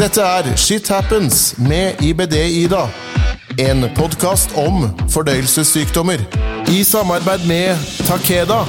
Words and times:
Dette 0.00 0.22
er 0.24 0.46
Shit 0.56 0.86
Happens 0.88 1.58
med 1.60 1.98
IBD-Ida. 2.00 2.86
En 3.60 3.84
podkast 3.98 4.54
om 4.56 4.86
fordøyelsessykdommer. 5.12 6.22
I 6.72 6.78
samarbeid 6.88 7.44
med 7.44 7.82
Takeda. 8.08 8.62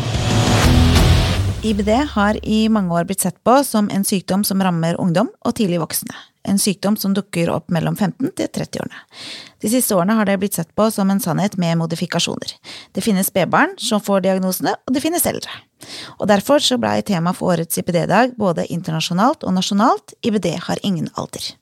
IBD 1.63 1.93
har 2.17 2.41
i 2.43 2.65
mange 2.67 2.91
år 2.91 3.07
blitt 3.07 3.23
sett 3.23 3.37
på 3.47 3.61
som 3.63 3.87
en 3.95 4.03
sykdom 4.03 4.43
som 4.43 4.59
rammer 4.59 4.99
ungdom 4.99 5.31
og 5.47 5.55
tidlig 5.55 5.79
voksne. 5.79 6.11
En 6.47 6.59
sykdom 6.59 6.97
som 6.97 7.13
dukker 7.13 7.51
opp 7.53 7.69
mellom 7.73 7.95
15 7.95 8.31
til 8.37 8.47
30-årene. 8.47 9.03
De 9.61 9.69
siste 9.69 9.93
årene 9.93 10.15
har 10.17 10.25
det 10.25 10.39
blitt 10.41 10.57
sett 10.57 10.71
på 10.75 10.87
som 10.93 11.11
en 11.13 11.21
sannhet 11.21 11.57
med 11.61 11.77
modifikasjoner. 11.77 12.55
Det 12.95 13.03
finnes 13.05 13.29
spedbarn 13.29 13.75
som 13.77 14.01
får 14.01 14.23
diagnosene, 14.25 14.73
og 14.73 14.95
det 14.95 15.03
finnes 15.03 15.27
eldre. 15.29 15.53
Og 16.19 16.27
Derfor 16.31 16.63
så 16.63 16.79
blei 16.81 16.99
tema 17.05 17.33
for 17.37 17.53
årets 17.53 17.77
IBD-dag 17.77 18.33
både 18.39 18.65
internasjonalt 18.73 19.45
og 19.45 19.53
nasjonalt 19.57 20.15
IBD 20.25 20.53
har 20.67 20.81
ingen 20.83 21.11
alder. 21.13 21.53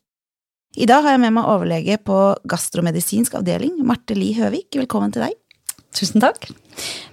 I 0.77 0.85
dag 0.87 1.03
har 1.03 1.15
jeg 1.15 1.23
med 1.25 1.33
meg 1.35 1.49
overlege 1.49 1.97
på 2.05 2.17
gastromedisinsk 2.47 3.35
avdeling, 3.39 3.79
Marte 3.83 4.15
Li 4.15 4.31
Høvik. 4.37 4.69
Velkommen 4.77 5.11
til 5.11 5.25
deg. 5.25 5.35
Tusen 5.97 6.21
takk. 6.21 6.45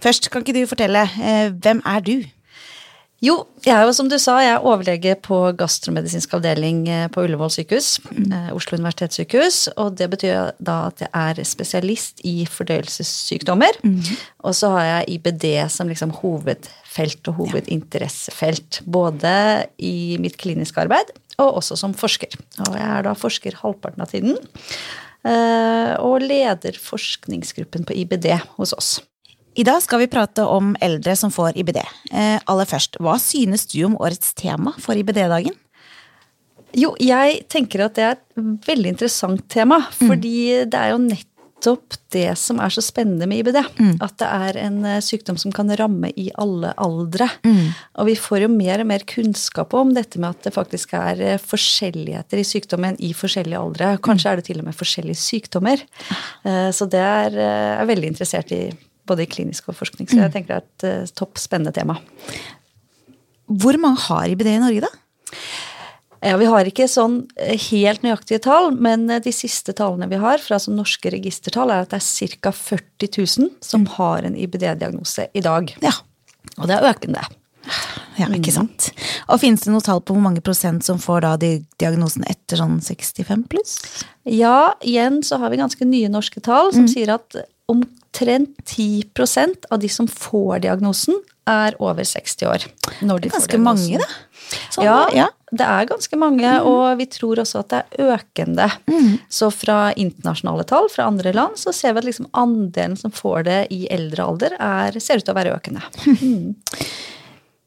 Først, 0.04 0.28
kan 0.30 0.44
ikke 0.44 0.54
du 0.54 0.66
fortelle, 0.68 1.06
eh, 1.18 1.48
hvem 1.50 1.80
er 1.84 2.00
du? 2.04 2.24
Jo, 3.24 3.46
jeg 3.64 3.72
er 3.72 3.86
jo 3.88 3.94
som 3.96 4.10
du 4.12 4.18
sa, 4.20 4.34
jeg 4.44 4.52
er 4.52 4.64
overlege 4.68 5.14
på 5.24 5.38
gastromedisinsk 5.56 6.34
avdeling 6.36 6.82
eh, 6.92 7.06
på 7.08 7.22
Ullevål 7.24 7.48
sykehus. 7.54 7.94
Mm. 8.12 8.34
Oslo 8.52 8.76
universitetssykehus. 8.76 9.60
Og 9.80 9.94
det 9.96 10.10
betyr 10.12 10.50
da 10.60 10.74
at 10.90 11.00
jeg 11.00 11.08
er 11.16 11.40
spesialist 11.48 12.20
i 12.28 12.44
fordøyelsessykdommer. 12.50 13.80
Og 14.44 14.58
så 14.58 14.74
har 14.74 14.84
jeg 14.90 15.16
IBD 15.16 15.46
som 15.72 15.88
liksom 15.88 16.12
hovedfelt 16.20 17.32
og 17.32 17.40
hovedinteressefelt. 17.40 18.82
Både 18.84 19.32
i 19.80 20.20
mitt 20.20 20.36
kliniske 20.36 20.84
arbeid 20.84 21.14
og 21.40 21.62
også 21.62 21.76
som 21.80 21.96
forsker. 21.96 22.36
Og 22.68 22.76
jeg 22.76 22.86
er 22.86 23.08
da 23.08 23.16
forsker 23.16 23.58
halvparten 23.64 24.04
av 24.04 24.12
tiden. 24.12 24.36
eh, 25.24 25.96
Og 26.04 26.20
leder 26.20 26.76
forskningsgruppen 26.76 27.88
på 27.88 27.96
IBD 27.96 28.34
hos 28.60 28.76
oss. 28.76 28.98
I 29.56 29.64
dag 29.64 29.80
skal 29.82 30.02
vi 30.02 30.08
prate 30.12 30.44
om 30.44 30.74
eldre 30.84 31.14
som 31.16 31.30
får 31.32 31.56
IBD. 31.56 31.78
Eh, 32.12 32.38
aller 32.44 32.68
først, 32.68 32.98
hva 33.00 33.14
synes 33.22 33.64
du 33.72 33.78
om 33.86 33.94
årets 33.96 34.34
tema 34.36 34.74
for 34.82 34.98
IBD-dagen? 35.00 35.54
Jo, 36.76 36.90
jeg 37.00 37.46
tenker 37.48 37.86
at 37.86 37.94
det 37.96 38.04
er 38.04 38.18
et 38.18 38.66
veldig 38.68 38.90
interessant 38.92 39.46
tema. 39.48 39.78
Fordi 39.96 40.66
det 40.68 40.76
er 40.76 40.90
jo 40.92 40.98
nettopp 41.06 41.96
det 42.12 42.34
som 42.36 42.58
er 42.60 42.68
så 42.74 42.82
spennende 42.84 43.24
med 43.30 43.40
IBD. 43.40 43.56
At 44.04 44.18
det 44.20 44.28
er 44.28 44.58
en 44.66 44.76
eh, 44.84 44.98
sykdom 45.00 45.38
som 45.40 45.54
kan 45.56 45.72
ramme 45.80 46.10
i 46.20 46.26
alle 46.36 46.74
aldre. 46.76 47.30
Og 47.96 48.10
vi 48.10 48.16
får 48.20 48.42
jo 48.44 48.50
mer 48.52 48.82
og 48.84 48.90
mer 48.90 49.06
kunnskap 49.08 49.72
om 49.72 49.94
dette 49.96 50.20
med 50.20 50.34
at 50.36 50.44
det 50.50 50.52
faktisk 50.52 50.92
er 51.00 51.22
eh, 51.32 51.38
forskjelligheter 51.40 52.42
i 52.42 52.44
sykdommen 52.44 53.00
i 53.00 53.14
forskjellige 53.16 53.62
aldre. 53.62 53.94
Kanskje 54.04 54.34
er 54.34 54.36
det 54.42 54.50
til 54.50 54.60
og 54.60 54.68
med 54.68 54.76
forskjellige 54.76 55.16
sykdommer. 55.16 55.80
Eh, 56.44 56.68
Så 56.76 56.90
det 56.92 57.00
er 57.00 57.40
er 57.40 57.88
veldig 57.88 58.12
interessert 58.12 58.52
i 58.52 58.66
både 59.08 59.24
i 59.26 59.30
klinisk 59.30 59.68
og 59.72 59.78
forskning. 59.78 60.08
Så 60.10 60.18
jeg 60.20 60.32
tenker 60.34 60.54
det 60.54 60.58
er 60.58 60.66
et 60.66 60.86
eh, 60.90 61.14
topp 61.18 61.38
spennende 61.42 61.72
tema. 61.76 61.98
Hvor 63.46 63.78
mange 63.78 64.00
har 64.08 64.26
IBD 64.32 64.48
i 64.56 64.60
Norge, 64.62 64.86
da? 64.86 64.92
Ja, 66.26 66.36
Vi 66.40 66.46
har 66.48 66.66
ikke 66.66 66.88
sånn 66.90 67.20
eh, 67.38 67.54
helt 67.68 68.02
nøyaktige 68.02 68.40
tall, 68.42 68.72
men 68.82 69.04
eh, 69.12 69.20
de 69.22 69.30
siste 69.36 69.74
tallene 69.76 70.08
vi 70.10 70.18
har 70.18 70.42
fra 70.42 70.58
sånn 70.62 70.78
norske 70.80 71.12
registertall, 71.14 71.70
er 71.70 71.84
at 71.86 71.92
det 71.94 72.00
er 72.02 72.36
ca. 72.42 72.52
40 72.56 73.10
000 73.20 73.50
som 73.62 73.84
har 73.98 74.26
en 74.26 74.34
IBD-diagnose 74.34 75.28
i 75.36 75.42
dag. 75.44 75.70
Ja. 75.84 75.92
Og 76.56 76.66
det 76.70 76.78
er 76.80 76.88
økende. 76.90 77.22
Ja, 78.16 78.28
ikke 78.32 78.52
sant. 78.54 78.88
Og 79.28 79.40
finnes 79.42 79.64
det 79.66 79.72
noe 79.74 79.82
tall 79.84 79.98
på 80.00 80.14
hvor 80.14 80.22
mange 80.24 80.40
prosent 80.46 80.86
som 80.86 80.98
får 81.02 81.24
da 81.26 81.32
di- 81.42 81.64
diagnosen 81.82 82.24
etter 82.30 82.58
sånn 82.62 82.78
65 82.80 83.42
pluss? 83.50 83.74
Ja, 84.24 84.72
igjen 84.86 85.20
så 85.26 85.36
har 85.42 85.50
vi 85.52 85.58
ganske 85.60 85.84
nye 85.86 86.08
norske 86.10 86.40
tall 86.46 86.72
som 86.74 86.86
sier 86.90 87.12
at 87.18 87.36
omtrent 87.70 88.56
10% 88.64 89.70
av 89.70 89.82
de 89.82 89.90
som 89.92 90.08
får 90.08 90.64
diagnosen, 90.66 91.18
er 91.46 91.76
over 91.82 92.06
60 92.06 92.48
år. 92.50 92.64
Når 93.06 93.22
de 93.22 93.30
får 93.30 93.38
Ganske 93.38 93.58
mange, 93.62 94.00
da. 94.02 94.08
Sånn, 94.70 94.84
ja, 94.86 94.98
ja. 95.14 95.26
det 95.54 95.66
er 95.66 95.88
ganske 95.90 96.18
mange, 96.18 96.50
og 96.66 96.98
vi 97.00 97.06
tror 97.10 97.40
også 97.42 97.62
at 97.62 97.72
det 97.72 97.80
er 97.82 98.12
økende. 98.16 98.68
Så 99.32 99.50
fra 99.54 99.92
internasjonale 99.98 100.66
tall 100.68 100.90
fra 100.92 101.08
andre 101.10 101.34
land 101.34 101.58
så 101.58 101.74
ser 101.74 101.94
vi 101.94 102.02
at 102.02 102.08
liksom 102.10 102.30
andelen 102.34 102.96
som 102.98 103.14
får 103.14 103.46
det 103.48 103.60
i 103.74 103.86
eldre 103.94 104.26
alder, 104.26 104.56
er, 104.58 104.98
ser 105.02 105.22
ut 105.22 105.26
til 105.26 105.34
å 105.34 105.38
være 105.38 105.58
økende. 105.58 105.86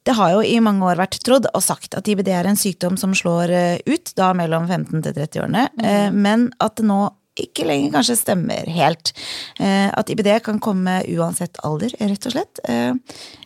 Det 0.10 0.16
har 0.16 0.32
jo 0.32 0.40
i 0.42 0.56
mange 0.64 0.82
år 0.88 0.98
vært 0.98 1.20
trodd 1.22 1.46
og 1.52 1.62
sagt 1.62 1.94
at 1.94 2.08
IBD 2.10 2.32
er 2.34 2.48
en 2.50 2.58
sykdom 2.58 2.96
som 2.98 3.12
slår 3.14 3.52
eh, 3.54 3.82
ut 3.86 4.10
da 4.18 4.32
mellom 4.34 4.64
15 4.66 5.04
til 5.06 5.14
30-årene, 5.14 5.66
eh, 5.86 6.08
men 6.16 6.48
at 6.64 6.80
det 6.80 6.88
nå 6.88 7.02
ikke 7.46 7.68
lenger 7.68 7.96
kanskje 7.98 8.20
stemmer 8.20 8.70
helt. 8.74 9.14
Eh, 9.60 9.88
At 9.94 10.10
IBD 10.12 10.36
kan 10.46 10.60
komme 10.64 11.00
uansett 11.16 11.60
alder, 11.66 11.94
rett 12.00 12.30
og 12.30 12.36
slett. 12.36 12.62
Eh, 12.70 12.94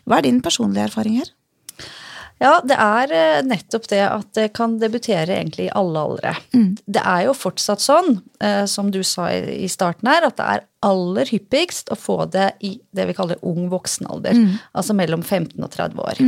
Hva 0.04 0.18
er 0.18 0.28
din 0.28 0.42
personlige 0.44 0.90
erfaring 0.90 1.20
her? 1.22 1.32
Ja, 2.42 2.58
det 2.66 2.74
er 2.76 3.12
eh, 3.14 3.42
nettopp 3.46 3.86
det 3.88 4.02
at 4.02 4.30
det 4.36 4.48
kan 4.58 4.74
debutere 4.80 5.36
egentlig 5.36 5.68
i 5.68 5.74
alle 5.78 6.02
aldre. 6.02 6.34
Det 6.52 7.00
er 7.00 7.28
jo 7.28 7.36
fortsatt 7.38 7.80
sånn, 7.80 8.18
som 8.68 8.90
du 8.92 9.00
sa 9.06 9.30
i 9.32 9.68
starten 9.70 10.10
her, 10.10 10.26
at 10.26 10.36
det 10.36 10.48
er 10.50 10.64
aller 10.84 11.30
hyppigst 11.30 11.88
å 11.94 11.96
få 11.96 12.24
det 12.28 12.50
i 12.66 12.74
det 12.92 13.06
vi 13.08 13.14
kaller 13.16 13.40
ung 13.46 13.70
voksen 13.72 14.10
alder. 14.10 14.36
Mm. 14.36 14.58
Altså 14.76 14.96
mellom 14.98 15.22
15 15.22 15.62
og 15.62 15.70
30 15.72 16.02
år. 16.04 16.20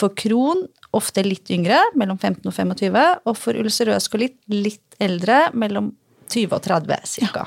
For 0.00 0.14
kron 0.16 0.64
ofte 0.96 1.24
litt 1.26 1.50
yngre, 1.52 1.80
mellom 1.98 2.16
15 2.16 2.46
og 2.48 2.54
25, 2.54 3.00
og 3.28 3.36
for 3.36 3.58
ulcerøs 3.58 4.08
kolitt 4.12 4.38
litt 4.48 4.96
eldre, 5.02 5.48
mellom 5.58 5.92
20 6.30 6.54
og 6.56 6.62
30 6.64 7.00
cirka. 7.08 7.46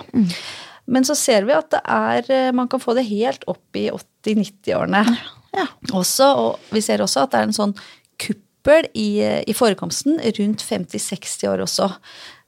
Men 0.91 1.05
så 1.07 1.15
ser 1.15 1.45
vi 1.47 1.53
at 1.55 1.69
det 1.71 1.81
er, 1.85 2.25
eh, 2.33 2.51
man 2.57 2.67
kan 2.67 2.81
få 2.83 2.95
det 2.97 3.05
helt 3.07 3.43
opp 3.47 3.77
i 3.79 3.89
80-90-årene 3.93 5.05
Ja. 5.53 5.65
også, 5.91 6.27
og 6.37 6.59
vi 6.71 6.81
ser 6.81 7.03
også 7.03 7.25
at 7.25 7.31
det 7.33 7.39
er 7.41 7.49
en 7.49 7.55
sånn 7.55 7.73
kuppel 8.21 8.87
i, 8.97 9.21
i 9.47 9.53
forekomsten 9.57 10.19
rundt 10.21 10.61
50-60 10.63 11.47
år 11.49 11.63
også. 11.65 11.89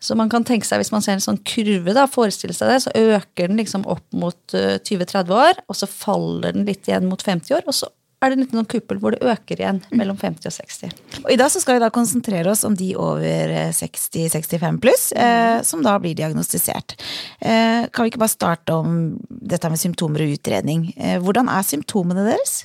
Så 0.04 0.16
man 0.20 0.30
kan 0.30 0.44
tenke 0.44 0.68
seg, 0.68 0.82
hvis 0.82 0.92
man 0.92 1.02
ser 1.06 1.16
en 1.16 1.24
sånn 1.24 1.40
kurve, 1.48 1.94
da, 1.96 2.04
forestille 2.12 2.54
seg 2.56 2.70
det, 2.74 2.80
så 2.84 2.92
øker 3.00 3.48
den 3.48 3.60
liksom 3.62 3.86
opp 3.88 4.04
mot 4.12 4.56
eh, 4.58 4.76
20-30 4.84 5.32
år, 5.32 5.62
og 5.70 5.76
så 5.80 5.88
faller 5.88 6.52
den 6.56 6.66
litt 6.68 6.90
igjen 6.90 7.08
mot 7.08 7.24
50 7.24 7.56
år, 7.56 7.64
og 7.68 7.78
så 7.78 7.88
er 8.24 8.32
det 8.32 8.38
en 8.38 8.44
liten 8.46 8.68
kuppel 8.72 9.00
hvor 9.02 9.16
det 9.16 9.22
øker 9.22 9.60
igjen 9.60 9.82
mellom 9.92 10.18
50 10.20 10.48
og 10.50 10.56
60. 10.56 10.94
Og 11.24 11.32
I 11.34 11.38
dag 11.40 11.52
så 11.52 11.62
skal 11.64 11.78
vi 11.78 11.84
da 11.84 11.92
konsentrere 11.94 12.52
oss 12.52 12.64
om 12.68 12.76
de 12.80 12.94
over 13.00 13.54
eh, 13.54 13.72
60-65 13.76 14.80
pluss, 14.84 15.08
eh, 15.12 15.60
som 15.68 15.84
da 15.86 15.98
blir 16.02 16.16
diagnostisert. 16.18 16.96
Eh, 17.40 17.90
kan 17.92 18.06
vi 18.06 18.14
ikke 18.14 18.24
bare 18.24 18.36
starte 18.36 18.78
om 18.80 19.02
dette 19.28 19.72
med 19.72 19.82
symptomer 19.82 20.26
og 20.26 20.38
utredning? 20.38 20.92
Eh, 20.98 21.18
hvordan 21.24 21.52
er 21.52 21.68
symptomene 21.68 22.28
deres? 22.30 22.64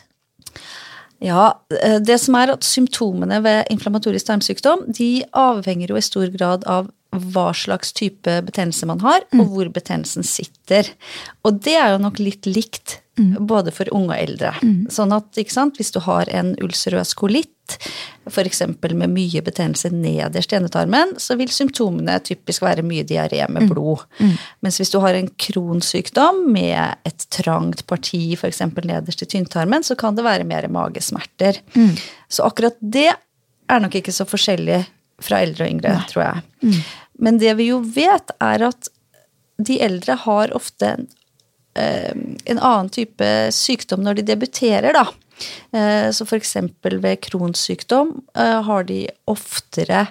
Ja, 1.25 1.59
eh, 1.83 1.99
det 1.99 2.21
som 2.23 2.37
er 2.39 2.55
at 2.55 2.67
symptomene 2.67 3.41
ved 3.43 3.73
inflammatorisk 3.75 4.29
tarmsykdom, 4.29 4.87
de 4.95 5.25
avhenger 5.35 5.91
jo 5.91 5.99
i 5.99 6.07
stor 6.07 6.31
grad 6.35 6.67
av 6.71 6.93
hva 7.33 7.51
slags 7.57 7.95
type 7.97 8.31
betennelse 8.47 8.87
man 8.87 9.01
har, 9.01 9.25
og 9.33 9.51
hvor 9.51 9.71
betennelsen 9.73 10.27
sitter. 10.27 10.91
Og 11.43 11.59
det 11.65 11.75
er 11.81 11.95
jo 11.95 12.03
nok 12.05 12.21
litt 12.21 12.47
likt 12.47 12.99
både 13.41 13.73
for 13.75 13.91
unge 13.95 14.15
og 14.15 14.19
eldre. 14.19 14.55
Sånn 14.91 15.13
at, 15.13 15.39
sant, 15.53 15.77
hvis 15.77 15.93
du 15.95 16.01
har 16.05 16.29
en 16.31 16.55
ulcerøs 16.63 17.15
kolitt, 17.19 17.55
f.eks. 18.29 18.63
med 18.81 19.11
mye 19.13 19.43
betennelse 19.45 19.91
nederst 19.93 20.53
i 20.53 20.57
endetarmen, 20.57 21.15
så 21.21 21.37
vil 21.37 21.51
symptomene 21.53 22.15
typisk 22.25 22.63
være 22.65 22.83
mye 22.83 23.05
diaré 23.05 23.43
med 23.53 23.69
blod. 23.69 24.07
Mens 24.65 24.79
hvis 24.81 24.93
du 24.95 24.99
har 25.05 25.15
en 25.19 25.29
kronsykdom 25.37 26.47
med 26.53 26.97
et 27.05 27.27
trangt 27.35 27.87
parti, 27.87 28.35
f.eks. 28.37 28.63
nederst 28.85 29.23
i 29.23 29.27
tynntarmen, 29.27 29.85
så 29.85 29.95
kan 30.01 30.17
det 30.17 30.25
være 30.25 30.49
mer 30.49 30.69
magesmerter. 30.73 31.61
Så 32.29 32.47
akkurat 32.49 32.77
det 32.81 33.11
er 33.69 33.81
nok 33.85 33.95
ikke 34.01 34.13
så 34.17 34.25
forskjellig 34.25 34.85
fra 35.21 35.43
eldre 35.45 35.67
og 35.67 35.71
yngre, 35.75 35.97
tror 36.09 36.23
jeg. 36.25 36.43
Men 37.19 37.39
det 37.43 37.57
vi 37.59 37.69
jo 37.73 37.83
vet, 37.83 38.31
er 38.41 38.63
at 38.71 38.89
de 39.59 39.81
eldre 39.83 40.15
har 40.25 40.53
ofte 40.55 40.87
en, 40.95 41.09
en 41.79 42.59
annen 42.59 42.91
type 42.95 43.29
sykdom 43.55 44.03
når 44.05 44.21
de 44.21 44.27
debuterer, 44.33 44.93
da. 44.97 45.07
Eh, 45.73 46.09
Så 46.13 46.27
eksempel 46.37 46.99
ved 47.03 47.21
kronsykdom 47.23 48.15
eh, 48.35 48.63
har 48.67 48.85
de 48.89 49.05
oftere 49.31 50.07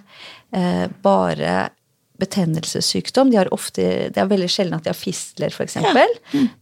eh, 0.55 0.85
bare 1.03 1.69
betennelsessykdom. 2.17 3.29
De 3.31 3.37
har 3.37 3.49
ofte, 3.53 3.83
det 4.13 4.17
er 4.21 4.29
veldig 4.29 4.49
sjelden 4.49 4.77
at 4.79 4.85
de 4.87 4.89
har 4.93 4.97
fistler, 4.97 5.51
f.eks., 5.53 5.77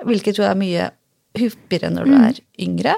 hvilket 0.06 0.40
jo 0.40 0.44
er 0.48 0.58
mye 0.60 0.90
hyppigere 1.36 1.92
når 1.92 2.06
du 2.10 2.16
er 2.30 2.40
yngre. 2.64 2.96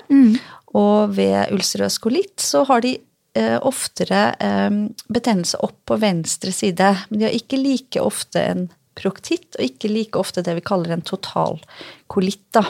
Og 0.77 1.15
ved 1.17 1.51
ulcerøs 1.55 1.97
kolitt 2.01 2.39
så 2.43 2.63
har 2.69 2.81
de 2.81 2.95
eh, 3.35 3.57
oftere 3.65 4.35
eh, 4.39 4.69
betennelse 5.09 5.57
opp 5.65 5.77
på 5.89 5.97
venstre 6.01 6.51
side. 6.53 6.91
Men 7.09 7.19
de 7.19 7.25
har 7.25 7.33
ikke 7.37 7.57
like 7.61 8.01
ofte 8.01 8.41
en 8.41 8.67
proktitt, 8.97 9.53
og 9.57 9.65
ikke 9.69 9.91
like 9.93 10.19
ofte 10.19 10.43
det 10.45 10.55
vi 10.57 10.65
kaller 10.65 10.95
en 10.97 11.05
totalkolitt. 11.05 12.43
da. 12.57 12.65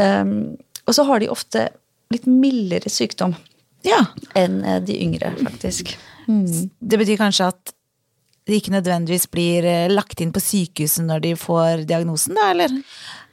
Um, 0.00 0.56
og 0.86 0.96
så 0.96 1.04
har 1.06 1.20
de 1.22 1.28
ofte 1.30 1.68
litt 2.10 2.26
mildere 2.26 2.90
sykdom 2.90 3.34
Ja. 3.86 4.00
enn 4.36 4.62
eh, 4.64 4.80
de 4.82 4.96
yngre, 5.04 5.30
faktisk. 5.40 5.92
Det 6.26 6.98
betyr 7.00 7.18
kanskje 7.20 7.46
at 7.52 7.72
de 8.50 8.58
ikke 8.60 8.74
nødvendigvis 8.74 9.28
blir 9.32 9.64
eh, 9.68 9.88
lagt 9.92 10.20
inn 10.20 10.32
på 10.34 10.42
sykehuset 10.42 11.06
når 11.06 11.22
de 11.24 11.32
får 11.38 11.86
diagnosen, 11.88 12.34
da, 12.38 12.50
eller? 12.54 12.74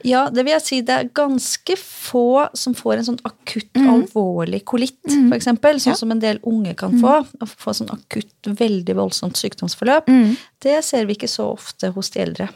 Ja, 0.06 0.28
det 0.30 0.44
vil 0.46 0.54
jeg 0.54 0.62
si. 0.62 0.80
Det 0.86 0.94
er 0.94 1.08
ganske 1.18 1.74
få 1.82 2.48
som 2.54 2.76
får 2.78 3.00
en 3.00 3.08
sånn 3.08 3.20
akutt, 3.26 3.72
alvorlig 3.82 4.60
kolitt, 4.70 5.00
Mm. 5.10 5.30
for 5.32 5.38
eksempel. 5.40 5.80
Sånn 5.82 5.94
Ja. 5.96 5.96
som 5.98 6.12
en 6.12 6.20
del 6.22 6.40
unge 6.46 6.76
kan 6.78 6.94
få. 7.02 7.26
Å 7.42 7.48
få 7.50 7.74
sånn 7.74 7.90
akutt, 7.90 8.30
veldig 8.46 8.94
voldsomt 8.96 9.34
sykdomsforløp. 9.36 10.06
Mm. 10.08 10.38
Det 10.62 10.84
ser 10.86 11.06
vi 11.06 11.16
ikke 11.16 11.28
så 11.30 11.52
ofte 11.58 11.92
hos 11.94 12.10
de 12.12 12.20
eldre. 12.22 12.50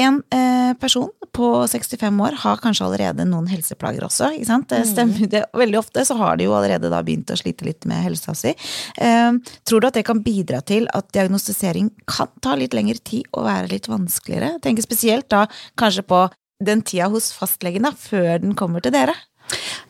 En 0.00 0.22
eh, 0.32 0.72
person 0.80 1.10
på 1.32 1.66
65 1.68 2.20
år 2.20 2.36
har 2.42 2.60
kanskje 2.60 2.84
allerede 2.86 3.24
noen 3.28 3.48
helseplager 3.50 4.04
også, 4.06 4.30
ikke 4.36 4.48
sant? 4.48 4.68
Det 4.72 4.82
stemmer 4.88 5.28
det. 5.32 5.42
Veldig 5.56 5.78
ofte 5.80 6.04
så 6.08 6.16
har 6.20 6.38
de 6.40 6.46
jo 6.46 6.54
allerede 6.56 6.90
da 6.92 7.02
begynt 7.04 7.32
å 7.32 7.36
slite 7.40 7.66
litt 7.66 7.84
med 7.88 8.04
helsa 8.04 8.34
si. 8.36 8.54
Eh, 8.96 9.32
tror 9.68 9.82
du 9.82 9.88
at 9.88 9.98
det 9.98 10.06
kan 10.08 10.22
bidra 10.24 10.62
til 10.64 10.88
at 10.96 11.10
diagnostisering 11.12 11.90
kan 12.08 12.32
ta 12.44 12.56
litt 12.56 12.76
lengre 12.76 13.00
tid 13.04 13.28
og 13.32 13.48
være 13.48 13.72
litt 13.72 13.90
vanskeligere? 13.92 14.54
Jeg 14.56 14.64
tenker 14.68 14.88
spesielt 14.88 15.28
da 15.32 15.44
kanskje 15.80 16.06
på 16.08 16.24
den 16.62 16.84
tida 16.86 17.10
hos 17.12 17.32
fastlegen 17.36 17.84
da, 17.84 17.92
før 17.92 18.40
den 18.40 18.56
kommer 18.56 18.84
til 18.84 18.94
dere. 18.94 19.16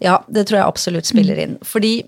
Ja, 0.02 0.18
det 0.26 0.48
tror 0.48 0.58
jeg 0.58 0.66
absolutt 0.66 1.06
spiller 1.06 1.38
inn. 1.38 1.58
Fordi 1.66 2.00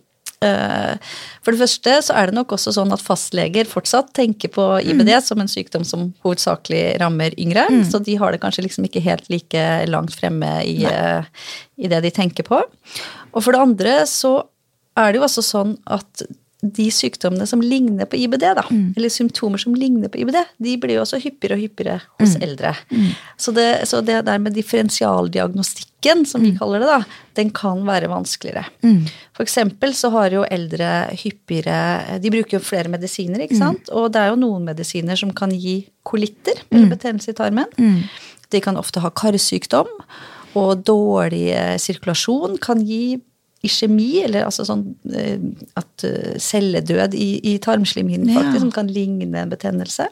for 1.44 1.55
det 1.55 1.61
første 1.61 1.96
så 2.06 2.17
er 2.19 2.31
det 2.31 2.37
nok 2.38 2.55
også 2.56 2.75
sånn 2.76 2.93
at 2.94 3.02
fastleger 3.05 3.69
fortsatt 3.69 4.12
tenker 4.17 4.52
på 4.55 4.67
IBD 4.85 5.12
som 5.25 5.43
en 5.43 5.50
sykdom 5.50 5.85
som 5.88 6.08
hovedsakelig 6.25 6.99
rammer 7.02 7.37
yngre. 7.41 7.67
Så 7.91 8.00
de 8.05 8.17
har 8.20 8.35
det 8.35 8.43
kanskje 8.44 8.67
liksom 8.67 8.88
ikke 8.88 9.05
helt 9.05 9.29
like 9.32 9.67
langt 9.91 10.14
fremme 10.17 10.56
i, 10.67 10.85
eh, 10.88 11.26
i 11.76 11.91
det 11.91 12.02
de 12.05 12.14
tenker 12.14 12.46
på. 12.49 12.62
Og 13.35 13.43
for 13.43 13.52
det 13.55 13.62
andre 13.64 13.99
så 14.11 14.37
er 14.96 15.12
det 15.12 15.20
jo 15.20 15.26
også 15.26 15.44
sånn 15.44 15.76
at 15.91 16.26
de 16.72 16.87
sykdommene 16.90 17.44
som 17.46 17.61
ligner 17.61 18.06
på 18.08 18.16
IBD, 18.16 18.44
da, 18.56 18.62
eller 18.96 19.12
symptomer 19.12 19.61
som 19.61 19.75
ligner 19.76 20.08
på 20.08 20.22
IBD, 20.22 20.37
de 20.64 20.76
blir 20.81 20.96
jo 20.96 21.02
også 21.02 21.19
hyppigere 21.20 21.58
og 21.58 21.61
hyppigere 21.64 22.00
hos 22.20 22.37
eldre. 22.40 22.75
Så, 23.37 23.52
det, 23.52 23.66
så 23.90 24.00
det 24.00 24.22
der 24.25 24.38
med 24.40 24.55
differensialdiagnostikken, 24.56 26.25
som 26.28 26.43
vi 26.43 26.52
kaller 26.58 26.81
det, 26.81 26.88
da, 26.88 26.99
den 27.37 27.50
kan 27.50 27.81
være 27.87 28.08
vanskeligere. 28.12 28.64
For 29.37 29.43
eksempel 29.43 29.94
så 29.94 30.11
har 30.14 30.31
jo 30.32 30.44
eldre 30.44 31.08
hyppigere 31.16 32.19
De 32.20 32.31
bruker 32.31 32.58
jo 32.58 32.64
flere 32.64 32.88
medisiner, 32.93 33.40
ikke 33.44 33.56
sant? 33.61 33.88
Og 33.93 34.12
det 34.12 34.20
er 34.20 34.32
jo 34.32 34.40
noen 34.40 34.64
medisiner 34.64 35.16
som 35.16 35.32
kan 35.32 35.50
gi 35.50 35.87
kolitter, 36.05 36.64
eller 36.70 36.88
betennelse 36.96 37.31
i 37.31 37.38
tarmen. 37.38 37.66
De 38.50 38.61
kan 38.61 38.76
ofte 38.76 39.00
ha 39.00 39.11
karsykdom, 39.11 39.88
og 40.55 40.84
dårlig 40.87 41.49
eh, 41.50 41.76
sirkulasjon 41.82 42.58
kan 42.62 42.84
gi 42.87 43.19
iskjemi, 43.66 44.11
eller 44.26 44.46
altså 44.49 44.66
sånn 44.69 44.84
eh, 45.14 45.40
at 45.81 46.05
eh, 46.06 46.34
celledød 46.43 47.14
i, 47.19 47.31
i 47.55 47.56
tarmslimhinnen 47.64 48.34
Ja. 48.34 48.44
som 48.61 48.70
kan 48.75 48.90
ligne 48.93 49.40
en 49.43 49.50
betennelse. 49.52 50.08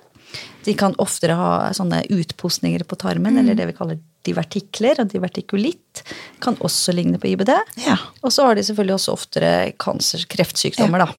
De 0.65 0.73
kan 0.79 0.95
oftere 1.03 1.35
ha 1.37 1.51
sånne 1.77 2.05
utposninger 2.09 2.85
på 2.89 2.97
tarmen, 2.97 3.37
eller 3.39 3.55
det 3.59 3.67
vi 3.69 3.75
kaller 3.77 3.99
divertikler, 4.25 5.01
og 5.03 5.11
divertikulitt 5.13 6.03
kan 6.41 6.57
også 6.63 6.95
ligne 6.97 7.19
på 7.21 7.33
IBD. 7.35 7.51
Ja. 7.85 7.99
Og 8.23 8.33
så 8.33 8.47
har 8.47 8.57
de 8.57 8.65
selvfølgelig 8.65 8.95
også 8.97 9.13
oftere 9.19 9.51
kanser, 9.83 10.25
kreftsykdommer, 10.31 11.05
da. 11.05 11.11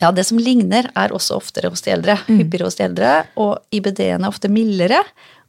Ja, 0.00 0.10
det 0.12 0.26
som 0.28 0.38
ligner, 0.38 0.90
er 0.94 1.12
også 1.16 1.38
oftere 1.40 1.70
hos 1.72 1.82
de 1.84 1.90
eldre. 1.94 2.18
Hyppigere 2.28 2.68
hos 2.68 2.76
de 2.76 2.84
eldre, 2.84 3.12
og 3.40 3.58
IBD-en 3.74 4.24
er 4.24 4.28
ofte 4.28 4.48
mildere. 4.52 4.98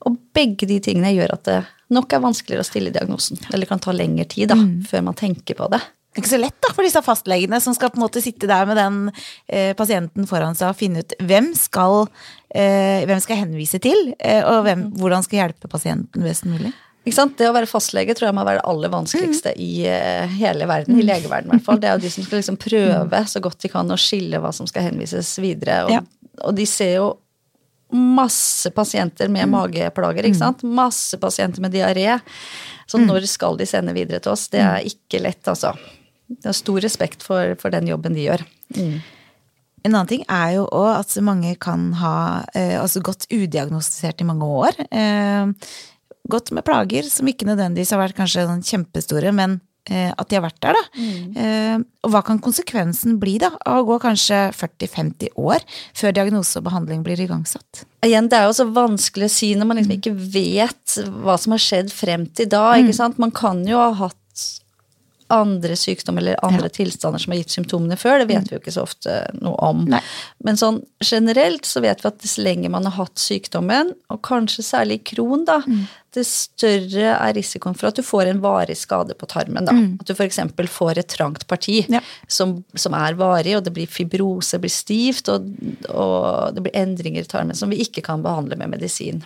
Og 0.07 0.15
begge 0.35 0.67
de 0.69 0.77
tingene 0.83 1.11
gjør 1.15 1.33
at 1.35 1.43
det 1.47 1.57
nok 1.93 2.13
er 2.15 2.23
vanskeligere 2.23 2.63
å 2.63 2.67
stille 2.67 2.91
diagnosen. 2.95 3.39
Eller 3.53 3.67
kan 3.69 3.79
ta 3.83 3.91
lengre 3.95 4.25
tid 4.31 4.49
da, 4.51 4.57
før 4.87 5.03
man 5.09 5.15
tenker 5.19 5.55
på 5.59 5.67
det. 5.71 5.81
Det 6.17 6.23
er 6.23 6.25
ikke 6.25 6.33
så 6.33 6.37
lett 6.41 6.55
da 6.65 6.71
for 6.73 6.81
disse 6.81 7.01
fastlegene 7.05 7.59
som 7.61 7.75
skal 7.77 7.91
på 7.93 7.99
en 7.99 8.03
måte 8.07 8.21
sitte 8.25 8.47
der 8.49 8.65
med 8.65 8.79
den 8.79 8.95
eh, 9.45 9.75
pasienten 9.77 10.25
foran 10.25 10.55
seg 10.57 10.71
og 10.71 10.79
finne 10.79 11.03
ut 11.05 11.13
hvem 11.21 11.51
skal, 11.53 12.07
eh, 12.49 13.03
hvem 13.05 13.19
skal 13.21 13.37
henvise 13.43 13.77
til, 13.83 14.15
eh, 14.17 14.41
og 14.41 14.63
hvem, 14.65 14.87
hvordan 14.97 15.21
skal 15.27 15.43
hjelpe 15.43 15.69
pasienten 15.69 16.25
best 16.25 16.47
mulig. 16.49 16.71
Ikke 17.05 17.19
sant? 17.19 17.37
Det 17.37 17.45
å 17.45 17.53
være 17.53 17.69
fastlege 17.69 18.15
tror 18.17 18.31
jeg 18.31 18.35
må 18.35 18.47
være 18.47 18.63
det 18.63 18.65
aller 18.73 18.91
vanskeligste 18.95 19.53
i 19.61 19.69
eh, 19.85 20.33
hele 20.39 20.65
verden. 20.67 20.97
I 20.97 21.05
legeverdenen, 21.05 21.53
i 21.53 21.59
hvert 21.59 21.67
fall. 21.69 21.77
Det 21.85 21.91
er 21.91 21.99
jo 21.99 22.03
de 22.07 22.11
som 22.15 22.25
skal 22.25 22.41
liksom 22.41 22.57
prøve 22.65 23.21
så 23.29 23.43
godt 23.45 23.61
de 23.61 23.71
kan 23.71 23.93
å 23.93 23.99
skille 24.01 24.41
hva 24.41 24.49
som 24.57 24.67
skal 24.67 24.89
henvises 24.89 25.35
videre. 25.37 25.83
Og, 25.85 25.93
Ja. 25.93 26.01
og 26.49 26.57
de 26.57 26.65
ser 26.65 26.95
jo 26.97 27.11
masse 27.93 28.73
pasienter 28.75 29.29
med 29.31 29.47
mageplager, 29.53 30.25
ikke 30.27 30.41
sant. 30.41 30.65
Masse 30.65 31.15
pasienter 31.21 31.61
med 31.63 31.71
diaré. 31.77 32.17
Så 32.89 32.99
når 32.99 33.23
skal 33.29 33.55
de 33.59 33.69
sende 33.69 33.93
videre 33.95 34.19
til 34.19 34.33
oss? 34.33 34.49
Det 34.51 34.59
er 34.65 34.83
ikke 34.89 35.21
lett, 35.23 35.45
altså. 35.47 35.71
Det 36.27 36.51
er 36.51 36.57
stor 36.57 36.81
respekt 36.83 37.23
for, 37.25 37.55
for 37.61 37.73
den 37.73 37.87
jobben 37.89 38.17
de 38.17 38.25
gjør. 38.27 38.43
En 39.87 39.93
annen 39.93 40.09
ting 40.09 40.25
er 40.27 40.57
jo 40.57 40.65
òg 40.75 40.89
at 40.97 41.13
mange 41.23 41.53
kan 41.63 41.91
ha 42.01 42.15
eh, 42.57 42.75
altså 42.79 43.03
gått 43.05 43.29
udiagnostisert 43.31 44.23
i 44.23 44.27
mange 44.27 44.49
år. 44.63 44.81
Eh, 44.91 45.53
gått 46.27 46.51
med 46.51 46.65
plager 46.67 47.07
som 47.07 47.29
ikke 47.29 47.47
nødvendigvis 47.47 47.93
har 47.95 48.01
vært 48.01 48.17
kanskje 48.17 48.47
sånn 48.49 48.65
kjempestore, 48.67 49.31
men 49.35 49.59
eh, 49.87 50.09
at 50.11 50.27
de 50.27 50.35
har 50.35 50.43
vært 50.43 50.59
der, 50.65 50.75
da. 50.75 51.05
Eh, 51.39 51.77
og 52.03 52.11
hva 52.11 52.23
kan 52.27 52.41
konsekvensen 52.43 53.15
bli 53.21 53.37
da, 53.43 53.53
av 53.63 53.85
å 53.85 53.87
gå 53.93 53.99
kanskje 54.03 54.47
40-50 54.57 55.39
år 55.39 55.63
før 55.95 56.19
diagnose 56.19 56.59
og 56.59 56.67
behandling 56.67 57.07
blir 57.07 57.23
igangsatt? 57.23 57.85
Igjen, 58.05 58.27
det 58.31 58.41
er 58.41 58.49
jo 58.49 58.59
så 58.59 58.67
vanskelig 58.75 59.29
å 59.29 59.35
si 59.37 59.53
når 59.55 59.71
man 59.71 59.79
liksom 59.79 59.97
ikke 59.97 60.15
vet 60.35 60.99
hva 61.23 61.39
som 61.39 61.55
har 61.55 61.63
skjedd 61.63 61.95
frem 61.95 62.27
til 62.35 62.51
da. 62.51 62.69
ikke 62.81 62.97
sant? 62.97 63.21
Man 63.21 63.31
kan 63.35 63.63
jo 63.67 63.79
ha 63.79 63.91
hatt 64.03 64.19
andre 65.33 65.75
sykdommer 65.75 66.21
eller 66.21 66.39
andre 66.45 66.69
tilstander 66.69 67.19
som 67.19 67.33
har 67.33 67.39
gitt 67.41 67.51
symptomene 67.55 67.97
før. 67.99 68.19
Det 68.23 68.27
vet 68.29 68.47
vi 68.49 68.55
jo 68.55 68.61
ikke 68.61 68.73
så 68.75 68.83
ofte 68.87 69.15
noe 69.41 69.55
om. 69.67 69.85
Nei. 69.91 69.99
Men 70.45 70.57
sånn 70.59 70.81
generelt 71.03 71.65
så 71.67 71.81
vet 71.83 72.03
vi 72.03 72.07
at 72.07 72.19
dess 72.23 72.37
lenger 72.39 72.69
man 72.73 72.85
har 72.87 72.95
hatt 72.97 73.19
sykdommen, 73.19 73.93
og 74.13 74.21
kanskje 74.23 74.63
særlig 74.63 75.01
kron, 75.03 75.43
da, 75.45 75.59
dess 76.15 76.31
større 76.47 77.11
er 77.17 77.33
risikoen 77.35 77.75
for 77.77 77.89
at 77.91 77.99
du 77.99 78.03
får 78.07 78.31
en 78.31 78.39
varig 78.41 78.77
skade 78.79 79.13
på 79.19 79.27
tarmen. 79.29 79.65
da. 79.67 79.75
At 79.99 80.07
du 80.07 80.13
f.eks. 80.15 80.39
får 80.73 80.97
et 81.03 81.07
trangt 81.13 81.47
parti 81.47 81.85
Ja. 81.91 81.99
som, 82.27 82.63
som 82.73 82.93
er 82.97 83.13
varig, 83.19 83.57
og 83.57 83.63
det 83.67 83.73
blir 83.75 83.87
fibrose, 83.87 84.55
det 84.57 84.61
blir 84.65 84.73
stivt, 84.73 85.29
og, 85.29 85.45
og 85.91 86.55
det 86.55 86.63
blir 86.65 86.75
endringer 86.79 87.21
i 87.21 87.29
tarmen 87.29 87.55
som 87.55 87.69
vi 87.69 87.83
ikke 87.83 88.01
kan 88.01 88.23
behandle 88.23 88.55
med 88.57 88.69
medisin. 88.77 89.21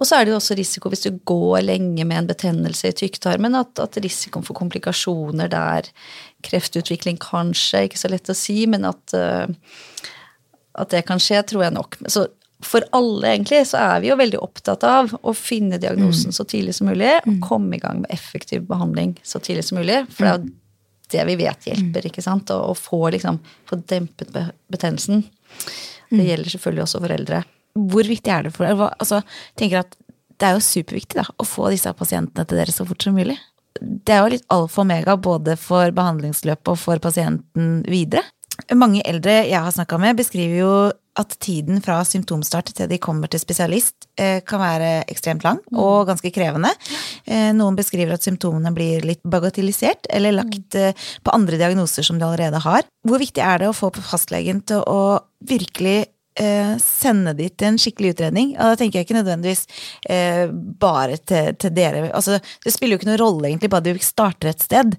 Og 0.00 0.08
så 0.08 0.16
er 0.16 0.24
det 0.24 0.32
jo 0.32 0.38
også 0.38 0.56
risiko 0.56 0.90
hvis 0.92 1.04
du 1.04 1.20
går 1.28 1.60
lenge 1.66 2.06
med 2.08 2.22
en 2.22 2.30
betennelse 2.30 2.88
i 2.88 2.96
tykktarmen, 2.96 3.54
at, 3.58 3.76
at 3.82 4.00
risikoen 4.00 4.46
for 4.46 4.56
komplikasjoner 4.56 5.50
der, 5.52 5.90
kreftutvikling 6.46 7.20
kanskje, 7.20 7.84
ikke 7.86 8.00
så 8.00 8.10
lett 8.12 8.32
å 8.32 8.36
si, 8.36 8.62
men 8.70 8.88
at, 8.88 9.16
eh, 9.16 9.52
at 10.80 10.94
det 10.94 11.04
kan 11.08 11.20
skje, 11.20 11.42
tror 11.52 11.66
jeg 11.66 11.76
nok. 11.76 12.00
Så 12.08 12.24
for 12.64 12.84
alle, 12.96 13.34
egentlig, 13.34 13.62
så 13.68 13.80
er 13.80 14.00
vi 14.02 14.10
jo 14.10 14.16
veldig 14.20 14.40
opptatt 14.40 14.84
av 14.88 15.12
å 15.20 15.36
finne 15.36 15.80
diagnosen 15.80 16.32
så 16.36 16.44
tidlig 16.48 16.74
som 16.76 16.90
mulig, 16.90 17.12
og 17.24 17.38
komme 17.44 17.76
i 17.76 17.80
gang 17.80 18.02
med 18.02 18.12
effektiv 18.12 18.66
behandling 18.68 19.14
så 19.24 19.40
tidlig 19.40 19.64
som 19.68 19.80
mulig. 19.80 20.02
For 20.12 20.26
det 20.26 20.32
er 20.32 20.40
jo 20.40 20.50
det 21.10 21.24
vi 21.26 21.38
vet 21.40 21.70
hjelper, 21.70 22.08
ikke 22.10 22.24
sant? 22.24 22.52
Å, 22.52 22.74
få, 22.76 23.06
liksom, 23.16 23.40
få 23.68 23.80
dempet 23.90 24.36
betennelsen. 24.70 25.24
Det 26.10 26.26
gjelder 26.26 26.52
selvfølgelig 26.52 26.84
også 26.84 27.00
for 27.02 27.16
eldre. 27.16 27.40
Hvor 27.74 28.08
viktig 28.08 28.32
er 28.34 28.46
det 28.46 28.54
for 28.54 28.66
deg? 28.66 28.82
Altså, 28.98 29.22
tenker 29.58 29.84
at 29.84 29.96
det 30.40 30.48
er 30.48 30.56
jo 30.56 30.64
superviktig 30.64 31.20
da, 31.20 31.26
å 31.36 31.46
få 31.46 31.68
disse 31.72 31.92
pasientene 31.96 32.46
til 32.48 32.60
dere 32.60 32.74
så 32.74 32.86
fort 32.88 33.04
som 33.04 33.16
mulig. 33.16 33.36
Det 33.80 34.14
er 34.14 34.24
jo 34.24 34.32
litt 34.32 34.48
alfa 34.52 34.80
og 34.80 34.86
omega 34.86 35.16
både 35.20 35.56
for 35.60 35.92
behandlingsløpet 35.94 36.72
og 36.72 36.80
for 36.80 37.02
pasienten 37.02 37.80
videre. 37.88 38.24
Mange 38.76 39.02
eldre 39.08 39.42
jeg 39.48 39.60
har 39.60 39.72
snakka 39.72 39.98
med, 40.00 40.18
beskriver 40.18 40.58
jo 40.58 40.72
at 41.20 41.34
tiden 41.42 41.80
fra 41.84 41.98
symptomstart 42.06 42.70
til 42.76 42.88
de 42.90 42.98
kommer 43.02 43.30
til 43.30 43.40
spesialist 43.42 44.06
eh, 44.20 44.40
kan 44.46 44.62
være 44.62 44.90
ekstremt 45.10 45.44
lang 45.44 45.58
og 45.74 46.06
ganske 46.08 46.30
krevende. 46.32 46.70
Eh, 47.26 47.50
Noen 47.56 47.76
beskriver 47.78 48.14
at 48.14 48.24
symptomene 48.24 48.72
blir 48.76 49.04
litt 49.06 49.22
bagatellisert 49.26 50.08
eller 50.12 50.36
lagt 50.38 50.78
eh, 50.78 50.94
på 51.24 51.34
andre 51.34 51.58
diagnoser 51.60 52.06
som 52.06 52.20
de 52.20 52.28
allerede 52.28 52.62
har. 52.62 52.86
Hvor 53.06 53.20
viktig 53.22 53.42
er 53.44 53.62
det 53.62 53.70
å 53.70 53.76
få 53.76 53.90
fastlegen 53.98 54.62
til 54.70 54.84
å 54.86 55.20
virkelig 55.50 56.04
eh, 56.38 56.74
sende 56.82 57.34
de 57.38 57.48
til 57.50 57.72
en 57.72 57.80
skikkelig 57.80 58.14
utredning. 58.14 58.52
Og 58.58 58.72
da 58.72 58.78
tenker 58.80 59.00
jeg 59.00 59.08
ikke 59.08 59.18
nødvendigvis 59.18 59.66
eh, 60.10 60.46
bare 60.52 61.18
til, 61.18 61.54
til 61.60 61.74
dere. 61.76 62.06
Altså, 62.10 62.40
det 62.64 62.74
spiller 62.74 62.96
jo 62.96 63.02
ikke 63.02 63.10
noen 63.10 63.22
rolle 63.22 63.50
egentlig, 63.50 63.72
bare 63.72 63.88
du 63.88 64.04
starter 64.04 64.52
et 64.52 64.64
sted. 64.68 64.96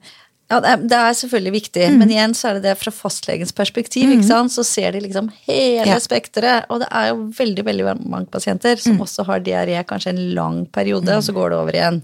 Ja, 0.51 0.57
det 0.59 0.91
er, 0.97 1.13
selvfølgelig 1.15 1.53
viktig, 1.55 1.85
men 1.95 2.09
igjen 2.11 2.33
så 2.35 2.49
er 2.49 2.57
det 2.57 2.63
det 2.65 2.73
fra 2.81 2.91
fastlegens 2.91 3.53
perspektiv. 3.55 4.09
ikke 4.11 4.27
sant? 4.27 4.51
Så 4.51 4.65
ser 4.67 4.91
de 4.91 4.99
liksom 5.05 5.29
hele 5.47 5.85
Ja. 5.87 5.99
spekteret. 6.03 6.65
Og 6.69 6.81
det 6.83 6.89
er 6.91 7.07
jo 7.13 7.21
veldig 7.37 7.63
veldig 7.63 7.85
mange 8.03 8.27
pasienter 8.33 8.75
som 8.81 8.99
også 8.99 9.23
har 9.29 9.39
diaré 9.39 9.79
kanskje 9.87 10.11
en 10.11 10.33
lang 10.35 10.65
periode, 10.67 11.07
og 11.15 11.23
så 11.23 11.31
går 11.33 11.49
det 11.53 11.57
over 11.61 11.71
igjen. 11.79 12.01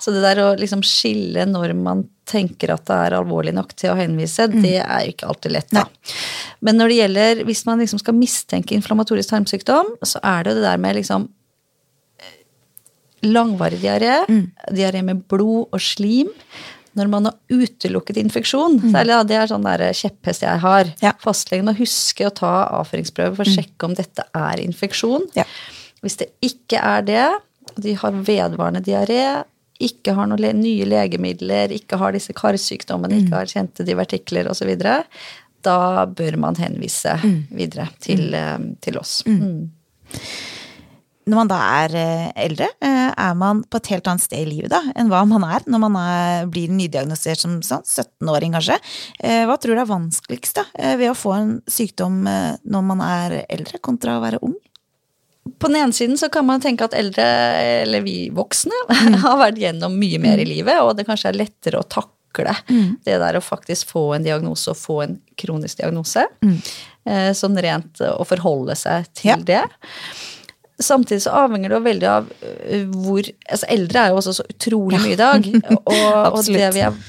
Så 0.00 0.14
det 0.16 0.22
der 0.24 0.40
å 0.46 0.56
liksom 0.58 0.80
skille 0.82 1.44
når 1.46 1.74
man 1.76 2.08
tenker 2.30 2.72
at 2.72 2.84
det 2.86 2.96
er 2.96 3.16
alvorlig 3.18 3.52
nok 3.52 3.74
til 3.76 3.90
å 3.90 3.96
henvise, 3.98 4.46
det 4.48 4.78
er 4.80 5.04
jo 5.04 5.12
ikke 5.12 5.28
alltid 5.28 5.52
lett. 5.52 5.70
da. 5.70 5.84
Men 6.62 6.76
når 6.78 6.88
det 6.88 6.98
gjelder, 7.00 7.44
hvis 7.44 7.66
man 7.66 7.78
liksom 7.80 7.98
skal 7.98 8.14
mistenke 8.14 8.72
inflammatorisk 8.78 9.28
tarmsykdom, 9.34 9.96
så 10.04 10.20
er 10.22 10.44
det 10.44 10.54
jo 10.54 10.60
det 10.62 10.68
der 10.70 10.78
med 10.78 10.96
liksom 10.96 11.28
langvarig 13.22 13.80
diaré, 13.82 14.24
diaré 14.72 15.02
med 15.04 15.26
blod 15.28 15.68
og 15.72 15.80
slim. 15.80 16.30
Når 16.98 17.10
man 17.12 17.28
har 17.28 17.36
utelukket 17.52 18.18
infeksjon, 18.18 18.80
særlig 18.90 19.14
ja, 19.14 19.20
det 19.26 19.36
er 19.38 19.50
sånn 19.50 19.66
der 19.66 19.84
kjepphest 19.94 20.42
jeg 20.46 20.62
har. 20.64 20.90
Ja. 21.04 21.12
Fastlegen 21.22 21.68
må 21.68 21.76
huske 21.78 22.26
å 22.26 22.34
ta 22.34 22.54
avføringsprøve 22.80 23.36
for 23.38 23.46
å 23.46 23.54
sjekke 23.58 23.86
om 23.86 23.94
dette 23.98 24.26
er 24.36 24.62
infeksjon. 24.64 25.28
Ja. 25.38 25.46
Hvis 26.02 26.18
det 26.20 26.32
ikke 26.44 26.82
er 26.82 27.06
det, 27.06 27.28
de 27.80 27.94
har 28.00 28.20
vedvarende 28.26 28.82
diaré, 28.84 29.22
ikke 29.80 30.14
har 30.16 30.28
noen 30.28 30.42
le 30.42 30.52
nye 30.56 30.88
legemidler, 30.88 31.72
ikke 31.72 31.98
har 32.00 32.12
disse 32.16 32.34
karsykdommene, 32.36 33.22
ikke 33.22 33.38
har 33.38 33.52
kjente 33.52 33.86
divertikler 33.86 34.50
osv., 34.50 34.74
da 35.60 36.06
bør 36.08 36.38
man 36.40 36.56
henvise 36.56 37.18
videre 37.52 37.90
til, 38.00 38.32
eh, 38.34 38.58
til 38.80 38.96
oss. 39.00 39.20
Mm. 39.28 39.68
Når 41.28 41.36
man 41.36 41.50
da 41.50 41.58
er 41.84 41.94
eh, 42.00 42.28
eldre, 42.46 42.66
eh, 42.80 43.10
er 43.12 43.34
man 43.38 43.60
på 43.68 43.76
et 43.76 43.90
helt 43.92 44.08
annet 44.08 44.24
sted 44.24 44.40
i 44.40 44.48
livet 44.48 44.70
da, 44.72 44.80
enn 44.96 45.10
hva 45.12 45.20
man 45.28 45.44
er 45.44 45.66
når 45.68 45.82
man 45.84 45.98
er, 46.00 46.46
blir 46.50 46.72
nydiagnosert 46.72 47.42
som 47.42 47.58
sånn, 47.62 47.84
17-åring, 47.84 48.54
kanskje. 48.56 48.78
Eh, 49.20 49.44
Hva 49.46 49.58
tror 49.60 49.76
du 49.76 49.82
er 49.84 49.90
vanskeligst 49.90 50.56
da, 50.62 50.64
ved 50.96 51.10
å 51.12 51.18
få 51.18 51.34
en 51.36 51.52
sykdom 51.70 52.22
når 52.24 52.82
man 52.88 53.04
er 53.04 53.36
eldre, 53.52 53.78
kontra 53.84 54.16
å 54.16 54.24
være 54.24 54.40
ung? 54.42 54.56
På 55.60 55.68
den 55.70 55.80
ene 55.82 55.92
siden 55.96 56.16
så 56.20 56.28
kan 56.32 56.44
man 56.48 56.60
tenke 56.64 56.84
at 56.88 56.94
eldre, 56.96 57.24
eller 57.84 58.02
vi 58.04 58.30
voksne, 58.34 58.76
har 59.24 59.38
vært 59.40 59.60
gjennom 59.60 59.94
mye 60.00 60.18
mer 60.22 60.40
i 60.40 60.48
livet, 60.48 60.80
og 60.80 60.96
det 60.98 61.06
kanskje 61.08 61.30
er 61.34 61.38
lettere 61.44 61.80
å 61.80 61.86
takle 61.88 62.08
det 63.04 63.16
der 63.18 63.34
å 63.34 63.40
faktisk 63.42 63.88
få 63.90 64.04
en 64.14 64.22
diagnose 64.22 64.70
og 64.70 64.76
få 64.78 65.00
en 65.02 65.16
kronisk 65.40 65.80
diagnose. 65.80 66.22
Eh, 66.46 67.32
sånn 67.34 67.58
rent 67.58 67.98
å 68.06 68.22
forholde 68.28 68.76
seg 68.78 69.08
til 69.18 69.32
Ja. 69.32 69.36
det. 69.36 69.64
Samtidig 70.80 71.22
så 71.26 71.34
avhenger 71.44 71.72
det 71.72 71.76
jo 71.76 71.84
veldig 71.84 72.08
av 72.08 72.28
øh, 72.40 72.84
hvor 73.04 73.26
altså 73.26 73.68
Eldre 73.68 74.02
er 74.02 74.12
jo 74.12 74.20
også 74.20 74.36
så 74.38 74.46
utrolig 74.48 75.00
mye 75.02 75.14
i 75.14 75.20
dag. 75.20 75.48
Og, 75.90 76.38
og 76.38 76.44
det 76.46 76.70
vi 76.76 76.84
er 76.86 77.00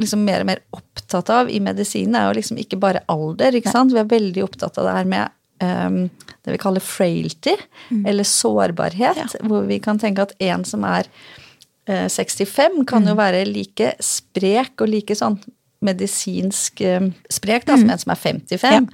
liksom 0.00 0.24
mer 0.24 0.44
og 0.44 0.48
mer 0.48 0.62
opptatt 0.74 1.30
av 1.34 1.50
i 1.52 1.60
medisinen, 1.62 2.16
er 2.16 2.28
jo 2.28 2.38
liksom 2.38 2.58
ikke 2.62 2.78
bare 2.80 3.04
alder. 3.10 3.56
ikke 3.56 3.72
sant? 3.72 3.94
Vi 3.94 4.00
er 4.02 4.08
veldig 4.10 4.44
opptatt 4.46 4.78
av 4.80 4.88
det 4.88 4.96
her 4.96 5.10
med 5.10 5.36
um, 5.60 6.00
det 6.44 6.54
vi 6.54 6.60
kaller 6.62 6.84
frailty, 6.84 7.56
eller 8.06 8.24
sårbarhet. 8.24 9.36
Hvor 9.44 9.66
vi 9.68 9.80
kan 9.82 10.00
tenke 10.00 10.24
at 10.24 10.34
en 10.40 10.64
som 10.68 10.86
er 10.88 11.08
uh, 11.90 12.08
65, 12.08 12.84
kan 12.88 13.08
jo 13.08 13.16
være 13.18 13.44
like 13.48 13.94
sprek 14.04 14.80
og 14.80 14.92
like 14.94 15.18
sånn 15.18 15.40
medisinsk 15.80 16.82
øh, 16.84 17.06
sprek 17.32 17.64
da, 17.64 17.78
som 17.80 17.90
en 17.90 18.00
som 18.02 18.10
er 18.12 18.18
55. 18.20 18.88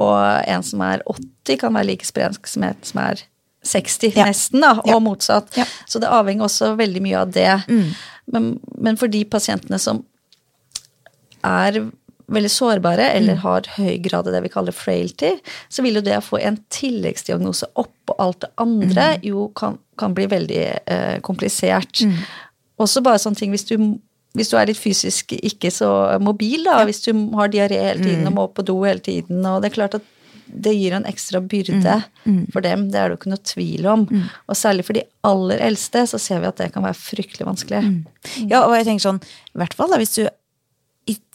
Og 0.00 0.20
en 0.48 0.62
som 0.64 0.84
er 0.86 1.02
80, 1.04 1.58
kan 1.60 1.74
være 1.76 1.90
like 1.90 2.08
sprek 2.08 2.48
som 2.48 2.64
en 2.64 2.78
som 2.86 3.02
er 3.02 3.20
60, 3.62 4.12
Ja. 4.16 4.24
nesten, 4.26 4.60
da, 4.64 4.72
og 4.78 4.86
Ja. 4.88 4.98
motsatt. 4.98 5.56
Ja. 5.56 5.64
Så 5.86 6.00
det 6.00 6.08
avhenger 6.08 6.44
også 6.48 6.76
veldig 6.76 7.02
mye 7.02 7.18
av 7.20 7.30
det. 7.32 7.64
Men, 8.32 8.60
men 8.78 8.96
for 8.96 9.06
de 9.08 9.24
pasientene 9.24 9.78
som 9.78 10.04
er 11.44 11.80
veldig 12.30 12.50
sårbare 12.52 13.08
eller 13.16 13.40
har 13.42 13.66
høy 13.74 13.96
grad 14.04 14.28
av 14.28 14.32
det 14.36 14.42
vi 14.44 14.48
kaller 14.52 14.72
frailty, 14.76 15.32
så 15.68 15.82
vil 15.82 15.98
jo 15.98 16.02
det 16.06 16.14
å 16.18 16.22
få 16.22 16.38
en 16.46 16.60
tilleggsdiagnose 16.70 17.66
oppå 17.80 18.14
alt 18.22 18.40
det 18.44 18.50
andre 18.62 19.08
jo 19.26 19.48
kan, 19.58 19.78
kan 19.98 20.14
bli 20.14 20.28
veldig 20.30 20.60
eh, 20.86 21.16
komplisert. 21.26 22.04
Også 22.80 23.02
bare 23.02 23.18
sånne 23.18 23.36
ting 23.40 23.50
hvis 23.50 23.66
du, 23.66 23.74
hvis 24.38 24.48
du 24.52 24.56
er 24.60 24.70
litt 24.70 24.78
fysisk 24.78 25.34
ikke 25.40 25.72
så 25.74 25.90
mobil, 26.22 26.62
da, 26.68 26.84
hvis 26.86 27.02
du 27.02 27.10
har 27.34 27.50
diaré 27.50 27.80
hele 27.90 28.04
tiden 28.04 28.30
og 28.30 28.36
må 28.38 28.46
på 28.54 28.62
do 28.64 28.78
hele 28.84 29.02
tiden, 29.02 29.42
og 29.44 29.62
det 29.64 29.72
er 29.72 29.78
klart 29.80 29.98
at 29.98 30.06
det 30.52 30.72
gir 30.74 30.92
en 30.96 31.06
ekstra 31.06 31.40
byrde 31.40 31.96
for 32.52 32.60
dem, 32.64 32.88
det 32.90 32.98
er 32.98 33.08
det 33.08 33.14
jo 33.14 33.20
ikke 33.20 33.32
noe 33.32 33.44
tvil 33.46 33.86
om. 33.86 34.06
Og 34.48 34.56
særlig 34.58 34.84
for 34.86 34.98
de 34.98 35.04
aller 35.26 35.62
eldste 35.62 36.06
så 36.10 36.18
ser 36.18 36.40
vi 36.42 36.48
at 36.50 36.58
det 36.58 36.72
kan 36.74 36.84
være 36.84 36.98
fryktelig 36.98 37.46
vanskelig. 37.46 37.80
Ja, 38.50 38.64
og 38.66 38.74
jeg 38.76 38.88
tenker 38.88 39.06
sånn, 39.06 39.22
i 39.54 39.58
hvert 39.62 39.74
fall 39.78 39.90
da, 39.92 40.00
hvis 40.00 40.16
du 40.18 40.24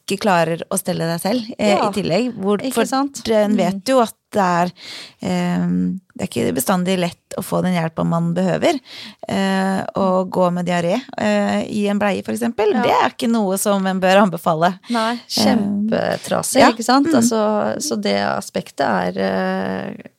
ikke 0.05 0.21
klarer 0.21 0.61
å 0.69 0.77
stelle 0.77 1.07
deg 1.09 1.21
selv 1.21 1.49
eh, 1.57 1.73
Ja, 1.73 1.89
i 1.89 1.95
tillegg. 1.95 2.29
Hvor, 2.37 2.61
for 2.75 3.33
en 3.33 3.57
vet 3.57 3.89
jo 3.89 3.99
at 4.03 4.15
det 4.35 4.45
er 4.45 4.71
eh, 5.25 5.65
Det 6.13 6.25
er 6.25 6.29
ikke 6.29 6.55
bestandig 6.55 6.97
lett 7.01 7.37
å 7.39 7.43
få 7.43 7.61
den 7.65 7.75
hjelpa 7.75 8.05
man 8.07 8.29
behøver. 8.35 8.77
Eh, 9.27 9.81
å 9.99 10.07
gå 10.29 10.49
med 10.55 10.67
diaré 10.69 10.99
eh, 11.17 11.65
i 11.73 11.85
en 11.91 11.99
bleie, 11.99 12.23
for 12.23 12.35
eksempel, 12.35 12.71
det 12.85 12.93
er 12.93 13.11
ikke 13.11 13.31
noe 13.31 13.57
som 13.59 13.83
en 13.89 13.99
bør 13.99 14.21
anbefale. 14.21 14.75
Nei, 14.93 15.17
kjempetrasig, 15.27 16.61
ja. 16.61 16.69
ikke 16.71 16.85
sant? 16.85 17.09
Altså, 17.11 17.41
så 17.83 17.97
det 17.99 18.19
aspektet 18.29 18.85
er 18.85 19.19
eh, 19.25 20.11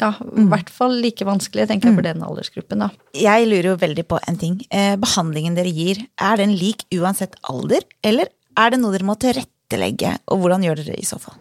ja, 0.00 0.12
i 0.36 0.44
hvert 0.50 0.70
fall 0.72 0.94
like 1.02 1.26
vanskelig, 1.26 1.66
tenker 1.70 1.90
jeg, 1.90 1.96
for 1.98 2.06
den 2.06 2.22
aldersgruppen. 2.26 2.84
da. 2.84 2.90
Jeg 3.16 3.48
lurer 3.48 3.72
jo 3.72 3.80
veldig 3.80 4.04
på 4.08 4.20
en 4.28 4.38
ting. 4.40 4.60
Eh, 4.70 4.94
behandlingen 5.00 5.58
dere 5.58 5.72
gir, 5.72 6.00
er 6.20 6.40
den 6.40 6.54
lik 6.58 6.86
uansett 6.96 7.36
alder, 7.50 7.84
eller 8.06 8.30
er 8.58 8.72
det 8.72 8.80
noe 8.82 8.94
dere 8.94 9.08
må 9.08 9.16
tilrettelegge, 9.20 10.16
og 10.32 10.42
hvordan 10.42 10.66
gjør 10.66 10.82
dere 10.82 10.94
det 10.94 11.02
i 11.02 11.08
så 11.08 11.20
fall? 11.22 11.38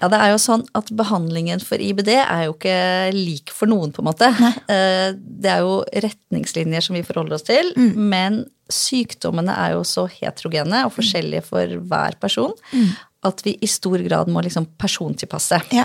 Ja, 0.00 0.08
det 0.08 0.16
er 0.16 0.30
jo 0.32 0.38
sånn 0.40 0.62
at 0.78 0.88
behandlingen 0.96 1.60
for 1.60 1.82
IBD 1.82 2.08
er 2.14 2.46
jo 2.46 2.54
ikke 2.54 2.76
lik 3.12 3.52
for 3.52 3.68
noen, 3.68 3.90
på 3.92 4.00
en 4.00 4.08
måte. 4.08 4.30
Nei. 4.40 4.52
Det 4.64 5.50
er 5.52 5.60
jo 5.60 5.82
retningslinjer 6.06 6.86
som 6.86 6.96
vi 6.96 7.04
forholder 7.04 7.36
oss 7.36 7.44
til, 7.44 7.68
men 7.76 8.46
sykdommene 8.72 9.52
er 9.52 9.74
jo 9.74 9.84
så 9.84 10.06
heterogene 10.08 10.86
og 10.86 10.94
forskjellige 10.96 11.44
for 11.50 11.76
hver 11.90 12.16
person 12.22 12.56
at 13.26 13.44
vi 13.44 13.56
i 13.60 13.68
stor 13.68 14.00
grad 14.06 14.30
må 14.32 14.40
liksom 14.44 14.70
persontilpasse. 14.80 15.60
Ja. 15.76 15.84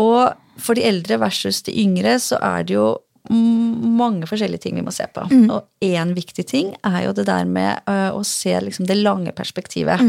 Og 0.00 0.32
for 0.62 0.78
de 0.78 0.86
eldre 0.88 1.18
versus 1.20 1.60
de 1.66 1.74
yngre 1.82 2.16
så 2.22 2.38
er 2.40 2.64
det 2.68 2.78
jo 2.78 2.86
mm, 2.96 3.11
mange 3.30 4.26
forskjellige 4.26 4.64
ting 4.64 4.74
vi 4.74 4.82
må 4.82 4.90
se 4.92 5.06
på. 5.14 5.22
Og 5.54 5.62
én 5.84 6.14
viktig 6.16 6.46
ting 6.50 6.74
er 6.84 7.04
jo 7.06 7.12
det 7.12 7.26
der 7.28 7.44
med 7.44 7.82
å 7.86 8.22
se 8.26 8.54
liksom 8.60 8.86
det 8.88 8.96
lange 8.98 9.32
perspektivet. 9.32 10.00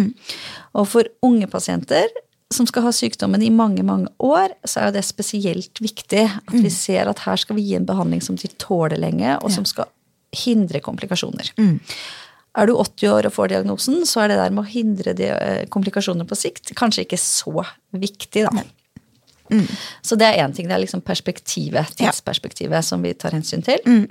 Og 0.74 0.88
for 0.88 1.04
unge 1.22 1.48
pasienter 1.48 2.08
som 2.54 2.68
skal 2.70 2.84
ha 2.84 2.92
sykdommen 2.94 3.42
i 3.42 3.50
mange, 3.50 3.82
mange 3.84 4.10
år, 4.22 4.50
så 4.66 4.80
er 4.80 4.86
jo 4.90 4.96
det 4.98 5.06
spesielt 5.06 5.80
viktig. 5.82 6.26
At 6.48 6.54
vi 6.54 6.70
ser 6.70 7.10
at 7.10 7.20
her 7.26 7.36
skal 7.42 7.56
vi 7.58 7.64
gi 7.70 7.76
en 7.80 7.86
behandling 7.86 8.22
som 8.22 8.36
de 8.38 8.48
tåler 8.62 8.98
lenge, 9.02 9.38
og 9.42 9.50
som 9.52 9.66
skal 9.66 9.86
hindre 10.34 10.80
komplikasjoner. 10.82 11.50
Er 12.56 12.68
du 12.70 12.76
80 12.78 13.10
år 13.10 13.26
og 13.26 13.34
får 13.34 13.48
diagnosen, 13.50 14.06
så 14.06 14.22
er 14.22 14.28
det 14.30 14.38
der 14.38 14.52
med 14.54 14.64
å 14.64 14.70
hindre 14.70 15.14
de, 15.18 15.26
eh, 15.26 15.66
komplikasjoner 15.74 16.26
på 16.30 16.38
sikt 16.38 16.76
kanskje 16.78 17.06
ikke 17.08 17.18
så 17.18 17.66
viktig, 17.94 18.44
da. 18.46 18.52
Så 20.02 20.18
det 20.20 20.30
er 20.30 20.44
én 20.44 20.54
ting. 20.56 20.68
Det 20.70 20.78
er 20.78 20.84
liksom 20.84 21.04
perspektivet, 21.06 21.96
tidsperspektivet 22.00 22.86
som 22.86 23.04
vi 23.06 23.14
tar 23.14 23.36
hensyn 23.36 23.66
til. 23.66 24.08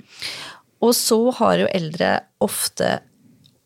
Og 0.83 0.93
så 0.97 1.19
har 1.39 1.57
jo 1.61 1.71
eldre 1.71 2.17
ofte 2.43 2.99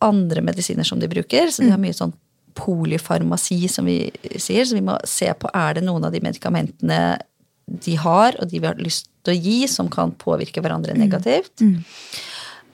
andre 0.05 0.43
medisiner 0.45 0.85
som 0.85 0.99
de 1.01 1.09
bruker, 1.09 1.49
så 1.49 1.63
de 1.63 1.71
har 1.73 1.81
mye 1.81 1.95
sånn 1.97 2.13
polyfarmasi, 2.57 3.67
som 3.69 3.85
vi 3.89 4.11
sier. 4.37 4.65
Så 4.65 4.77
vi 4.77 4.85
må 4.85 4.97
se 5.05 5.29
på 5.37 5.49
er 5.53 5.77
det 5.77 5.85
noen 5.85 6.05
av 6.05 6.13
de 6.13 6.21
medikamentene 6.25 7.01
de 7.67 7.95
har, 7.99 8.37
og 8.39 8.49
de 8.49 8.61
vi 8.61 8.69
har 8.69 8.79
lyst 8.79 9.09
til 9.25 9.33
å 9.33 9.41
gi, 9.43 9.57
som 9.67 9.89
kan 9.91 10.13
påvirke 10.17 10.61
hverandre 10.63 10.95
negativt. 10.97 11.51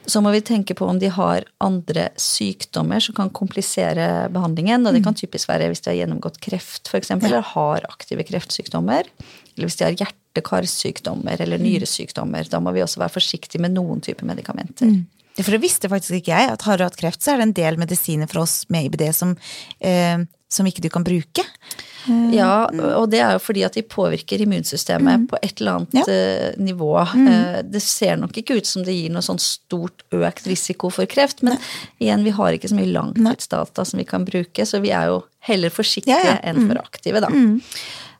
Så 0.06 0.20
må 0.24 0.34
vi 0.34 0.42
tenke 0.44 0.76
på 0.76 0.88
om 0.90 1.00
de 1.00 1.10
har 1.14 1.46
andre 1.64 2.10
sykdommer 2.20 3.04
som 3.04 3.16
kan 3.16 3.32
komplisere 3.32 4.28
behandlingen. 4.34 4.84
Og 4.88 4.96
det 4.96 5.04
kan 5.06 5.16
typisk 5.18 5.50
være 5.52 5.70
hvis 5.72 5.84
de 5.86 5.94
har 5.94 6.00
gjennomgått 6.02 6.42
kreft, 6.44 6.92
f.eks., 6.92 7.14
eller 7.16 7.46
har 7.54 7.88
aktive 7.88 8.26
kreftsykdommer. 8.28 9.08
Eller 9.54 9.70
hvis 9.70 9.80
de 9.80 9.88
har 9.88 9.98
hjerte-karsykdommer 10.02 11.42
eller 11.46 11.62
nyresykdommer. 11.62 12.50
Da 12.52 12.60
må 12.64 12.76
vi 12.76 12.84
også 12.84 13.04
være 13.04 13.16
forsiktige 13.16 13.64
med 13.64 13.78
noen 13.78 14.04
typer 14.04 14.28
medikamenter. 14.28 14.92
For 15.40 15.56
det 15.56 15.64
visste 15.64 15.90
faktisk 15.90 16.20
ikke 16.20 16.36
jeg, 16.36 16.52
at 16.54 16.66
har 16.68 16.78
du 16.78 16.86
hatt 16.86 17.00
kreft, 17.00 17.24
så 17.24 17.34
er 17.34 17.42
det 17.42 17.48
en 17.48 17.58
del 17.58 17.80
medisiner 17.82 18.30
for 18.30 18.44
oss 18.44 18.64
med 18.74 18.92
IBD 18.92 19.08
som, 19.18 19.34
eh, 19.82 20.22
som 20.54 20.68
ikke 20.70 20.84
du 20.86 20.90
kan 20.94 21.04
bruke. 21.06 21.44
Ja, 22.36 22.66
og 22.98 23.06
det 23.14 23.22
er 23.24 23.38
jo 23.38 23.40
fordi 23.40 23.62
at 23.64 23.78
de 23.78 23.82
påvirker 23.88 24.42
immunsystemet 24.44 25.30
på 25.32 25.38
et 25.40 25.62
eller 25.62 25.78
annet 25.80 25.94
Ja. 25.96 26.04
eh, 26.12 26.58
nivå. 26.60 26.90
Mm. 27.16 27.70
Det 27.72 27.82
ser 27.82 28.18
nok 28.20 28.36
ikke 28.42 28.58
ut 28.60 28.68
som 28.68 28.84
det 28.84 28.92
gir 28.98 29.10
noe 29.14 29.24
sånn 29.24 29.40
stort 29.40 30.04
økt 30.12 30.50
risiko 30.52 30.92
for 30.92 31.08
kreft, 31.08 31.42
men 31.48 31.56
igjen, 32.04 32.26
vi 32.28 32.34
har 32.36 32.52
ikke 32.58 32.68
så 32.74 32.76
mye 32.76 32.92
langtidsdata 32.92 33.86
som 33.88 34.02
vi 34.02 34.06
kan 34.10 34.26
bruke, 34.28 34.66
så 34.68 34.82
vi 34.84 34.92
er 34.92 35.14
jo 35.14 35.22
heller 35.48 35.72
forsiktige 35.72 36.20
Ja, 36.20 36.34
ja. 36.36 36.40
enn 36.44 36.68
for 36.68 36.82
aktive, 36.84 37.24
da. 37.24 37.32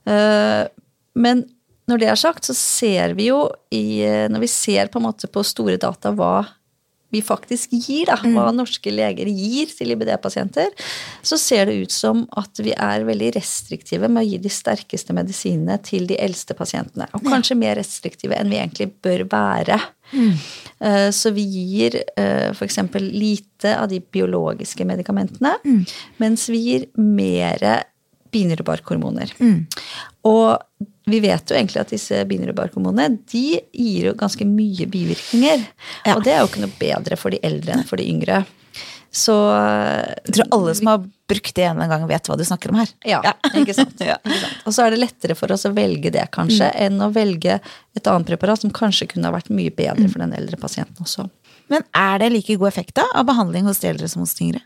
Eh, 0.06 0.68
Men 1.16 1.44
når 1.88 2.00
det 2.00 2.08
er 2.10 2.16
sagt, 2.16 2.48
så 2.48 2.56
ser 2.56 3.14
vi 3.14 3.28
jo 3.28 3.50
i 3.76 4.02
eh, 4.02 4.30
Når 4.32 4.40
vi 4.40 4.48
ser 4.48 4.88
på 4.88 4.98
en 5.02 5.06
måte 5.10 5.28
på 5.30 5.44
store 5.46 5.76
data 5.78 6.12
hva 6.16 6.46
vi 7.14 7.22
faktisk 7.24 7.74
gir, 7.78 8.10
da, 8.10 8.18
hva 8.18 8.50
norske 8.56 8.92
leger 8.94 9.30
gir 9.30 9.72
til 9.72 9.94
IBD-pasienter, 9.94 10.74
så 11.22 11.40
ser 11.40 11.70
det 11.70 11.78
ut 11.86 11.94
som 11.94 12.26
at 12.40 12.62
vi 12.64 12.74
er 12.74 13.06
veldig 13.08 13.34
restriktive 13.38 14.10
med 14.10 14.24
å 14.24 14.28
gi 14.28 14.42
de 14.44 14.52
sterkeste 14.54 15.16
medisinene 15.16 15.78
til 15.86 16.08
de 16.10 16.18
eldste 16.22 16.58
pasientene. 16.58 17.08
Og 17.14 17.26
kanskje 17.28 17.60
mer 17.60 17.78
restriktive 17.80 18.38
enn 18.38 18.52
vi 18.52 18.60
egentlig 18.60 18.90
bør 19.06 19.28
være. 19.32 19.80
Mm. 20.14 20.34
Så 21.16 21.32
vi 21.34 21.46
gir 21.48 21.96
f.eks. 22.18 22.80
lite 23.00 23.78
av 23.78 23.88
de 23.90 24.02
biologiske 24.04 24.86
medikamentene, 24.86 25.56
mens 26.22 26.50
vi 26.52 26.60
gir 26.68 26.88
mer 27.00 27.86
binyrbarkhormoner. 28.34 29.32
Og 30.28 30.90
vi 31.12 31.20
vet 31.24 31.52
jo 31.52 31.56
egentlig 31.58 31.82
at 31.84 31.92
disse 31.94 32.22
binyrbarkhormonene 32.30 33.20
de 33.32 33.46
gir 33.76 34.10
jo 34.10 34.14
ganske 34.20 34.46
mye 34.48 34.88
bivirkninger. 34.90 35.64
Ja. 36.08 36.18
Og 36.18 36.24
det 36.26 36.34
er 36.36 36.44
jo 36.44 36.50
ikke 36.52 36.64
noe 36.66 36.78
bedre 36.80 37.20
for 37.20 37.34
de 37.36 37.42
eldre 37.44 37.76
enn 37.78 37.88
for 37.88 38.00
de 38.00 38.08
yngre. 38.10 38.44
Så 39.14 39.34
Jeg 40.26 40.34
tror 40.34 40.48
alle 40.56 40.72
som 40.74 40.88
har 40.90 41.04
brukt 41.30 41.54
det 41.56 41.68
en 41.70 41.78
gang, 41.86 42.08
vet 42.10 42.26
hva 42.30 42.38
du 42.38 42.42
snakker 42.48 42.72
om 42.74 42.80
her. 42.82 42.90
ja, 43.06 43.20
ikke 43.60 43.76
sant. 43.78 44.00
Ja. 44.02 44.16
Ikke 44.26 44.40
sant? 44.42 44.64
Og 44.66 44.74
så 44.74 44.88
er 44.88 44.96
det 44.96 45.04
lettere 45.04 45.36
for 45.38 45.54
oss 45.54 45.68
å 45.70 45.74
velge 45.76 46.10
det, 46.14 46.24
kanskje, 46.34 46.72
enn 46.82 46.98
å 47.04 47.12
velge 47.14 47.60
et 47.94 48.10
annet 48.10 48.32
preparat 48.32 48.64
som 48.64 48.74
kanskje 48.74 49.12
kunne 49.14 49.30
ha 49.30 49.36
vært 49.36 49.52
mye 49.54 49.70
bedre 49.76 50.10
for 50.10 50.24
den 50.24 50.34
eldre 50.34 50.58
pasienten 50.58 51.06
også. 51.06 51.28
Men 51.72 51.86
er 51.96 52.20
det 52.24 52.32
like 52.34 52.58
god 52.60 52.72
effekt 52.74 52.96
da 52.98 53.06
av 53.16 53.28
behandling 53.30 53.70
hos 53.70 53.80
de 53.84 53.92
eldre 53.94 54.10
som 54.10 54.26
hos 54.26 54.34
de 54.40 54.48
yngre? 54.50 54.64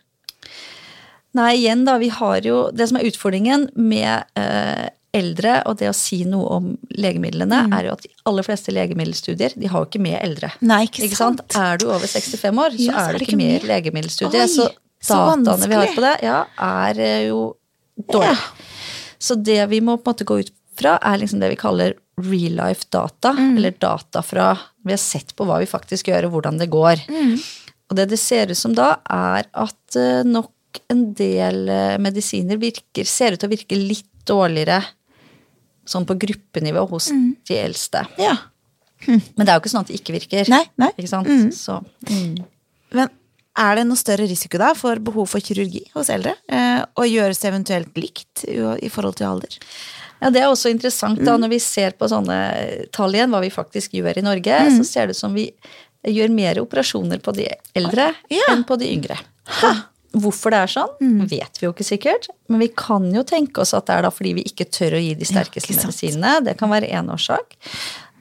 Nei, 1.36 1.52
igjen 1.60 1.84
da, 1.86 1.98
vi 2.00 2.08
har 2.14 2.46
jo 2.48 2.70
Det 2.74 2.88
som 2.88 2.98
er 2.98 3.10
utfordringen 3.10 3.68
med 3.76 4.24
eh, 4.40 4.88
eldre 5.18 5.60
og 5.68 5.78
det 5.82 5.90
å 5.90 5.96
si 5.96 6.22
noe 6.30 6.48
om 6.56 6.72
legemidlene, 6.94 7.64
er 7.74 7.88
jo 7.90 7.94
at 7.96 8.04
de 8.06 8.12
aller 8.30 8.46
fleste 8.46 8.74
legemiddelstudier 8.76 9.56
de 9.58 9.70
har 9.72 9.84
jo 9.84 9.90
ikke 9.90 10.04
med 10.04 10.18
eldre. 10.22 10.52
Nei, 10.62 10.84
ikke 10.90 11.18
sant? 11.18 11.42
Er 11.58 11.80
du 11.82 11.88
over 11.90 12.06
65 12.06 12.62
år, 12.64 12.76
så 12.76 12.90
Ja, 12.90 13.06
er 13.06 13.18
det 13.18 13.28
ikke 13.28 13.40
med 13.40 13.56
i 13.60 13.70
legemiddelstudiet. 13.72 14.52
Så 14.54 14.70
så 15.02 15.14
dataene 15.14 15.70
vi 15.70 15.78
har 15.78 15.94
på 15.94 16.04
det, 16.04 16.16
ja, 16.26 16.40
er 16.58 17.00
eh, 17.00 17.28
jo 17.30 17.42
dårlige. 18.10 18.38
Så 19.22 19.38
det 19.42 19.62
vi 19.72 19.82
må 19.82 19.98
på 19.98 20.10
en 20.10 20.16
måte 20.16 20.28
gå 20.28 20.40
ut 20.42 20.52
fra, 20.78 20.98
er 21.02 21.22
liksom 21.22 21.42
det 21.42 21.52
vi 21.54 21.60
kaller 21.60 21.96
real 22.22 22.58
life 22.58 22.90
data. 22.94 23.34
Mm. 23.38 23.58
Eller 23.58 23.78
data 23.78 24.24
fra 24.26 24.52
Vi 24.86 24.94
har 24.94 25.02
sett 25.02 25.36
på 25.36 25.46
hva 25.46 25.60
vi 25.62 25.70
faktisk 25.70 26.10
gjør, 26.10 26.28
og 26.28 26.38
hvordan 26.38 26.60
det 26.62 26.70
går. 26.74 27.02
Mm. 27.10 27.38
Og 27.90 27.98
det 27.98 28.10
det 28.12 28.20
ser 28.20 28.52
ut 28.52 28.60
som 28.60 28.76
da, 28.78 28.98
er 29.10 29.48
at 29.54 30.00
eh, 30.00 30.24
nok 30.78 30.94
en 30.94 31.14
del 31.18 31.70
eh, 31.70 31.98
medisiner 32.02 32.58
virker, 32.62 33.06
ser 33.06 33.34
ut 33.36 33.40
til 33.42 33.50
å 33.50 33.54
virke 33.56 33.78
litt 33.80 34.06
dårligere 34.28 34.82
sånn 35.88 36.06
på 36.06 36.18
gruppenivå 36.20 36.88
hos 36.90 37.10
Mm. 37.12 37.36
de 37.48 37.56
eldste. 37.64 38.06
Ja. 38.20 38.36
Men 39.08 39.46
det 39.46 39.50
er 39.50 39.56
jo 39.56 39.62
ikke 39.62 39.72
sånn 39.72 39.82
at 39.86 39.88
det 39.92 40.00
ikke 40.02 40.16
virker. 40.20 40.50
Nei, 40.50 40.66
nei. 40.78 40.90
Ikke 40.98 41.08
sant? 41.08 41.28
Mm. 41.28 41.52
Så, 41.54 41.78
mm. 42.10 42.46
Men 42.98 43.10
er 43.58 43.76
det 43.76 43.86
noe 43.88 43.96
større 43.98 44.28
risiko 44.28 44.58
da 44.60 44.74
for 44.74 44.96
behov 45.00 45.30
for 45.30 45.40
kirurgi 45.40 45.86
hos 45.94 46.10
eldre? 46.10 46.34
Eh, 46.50 46.82
og 46.98 47.06
gjøres 47.08 47.40
det 47.40 47.52
eventuelt 47.54 47.96
likt 47.96 48.44
i 48.48 48.90
forhold 48.90 49.16
til 49.18 49.28
alder? 49.28 49.58
Ja, 50.22 50.30
Det 50.32 50.42
er 50.42 50.48
også 50.50 50.70
interessant 50.74 51.20
Mm. 51.20 51.26
da, 51.26 51.38
når 51.38 51.50
vi 51.50 51.60
ser 51.60 51.92
på 51.92 52.10
sånne 52.10 52.90
tall 52.92 53.12
igjen, 53.14 53.30
hva 53.30 53.40
vi 53.42 53.50
faktisk 53.54 53.92
gjør 53.94 54.18
i 54.18 54.22
Norge, 54.22 54.60
Mm. 54.66 54.80
så 54.80 54.84
ser 54.86 55.06
det 55.08 55.16
ut 55.16 55.22
som 55.22 55.34
vi 55.34 55.52
gjør 56.04 56.30
mer 56.32 56.56
operasjoner 56.56 57.20
på 57.22 57.34
de 57.36 57.48
eldre 57.76 58.16
Ja. 58.30 58.42
enn 58.50 58.64
på 58.66 58.78
de 58.80 58.86
yngre. 58.92 59.18
Hvorfor 60.24 60.52
det 60.52 60.60
er 60.64 60.72
sånn, 60.74 60.94
Mm. 61.02 61.28
vet 61.30 61.60
vi 61.60 61.66
jo 61.68 61.74
ikke 61.74 61.86
sikkert. 61.88 62.28
Men 62.50 62.60
vi 62.60 62.68
kan 62.70 63.06
jo 63.14 63.24
tenke 63.24 63.60
oss 63.62 63.74
at 63.74 63.86
det 63.86 63.96
er 63.96 64.02
da 64.08 64.10
fordi 64.10 64.34
vi 64.36 64.44
ikke 64.44 64.66
tør 64.70 64.98
å 64.98 65.02
gi 65.04 65.14
de 65.16 65.26
sterkeste 65.26 65.74
ja, 65.76 65.82
medisinene. 65.84 66.44
Det 66.46 66.58
kan 66.58 66.70
være 66.70 66.90
én 66.92 67.10
årsak. 67.14 67.56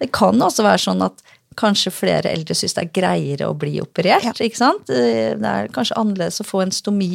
Det 0.01 0.11
kan 0.13 0.35
også 0.39 0.63
være 0.67 0.83
sånn 0.83 1.03
at 1.07 1.23
kanskje 1.57 1.89
flere 1.91 2.29
eldre 2.29 2.53
syns 2.55 2.75
det 2.77 2.83
er 2.85 2.91
greiere 3.01 3.47
å 3.49 3.55
bli 3.57 3.79
operert. 3.81 4.23
Ja. 4.27 4.33
ikke 4.33 4.57
sant? 4.61 4.91
Eh, 4.91 5.33
Det 5.41 5.45
er 5.49 5.69
kanskje 5.73 5.97
annerledes 5.97 6.41
å 6.41 6.45
få 6.45 6.61
en 6.63 6.71
stomi 6.71 7.15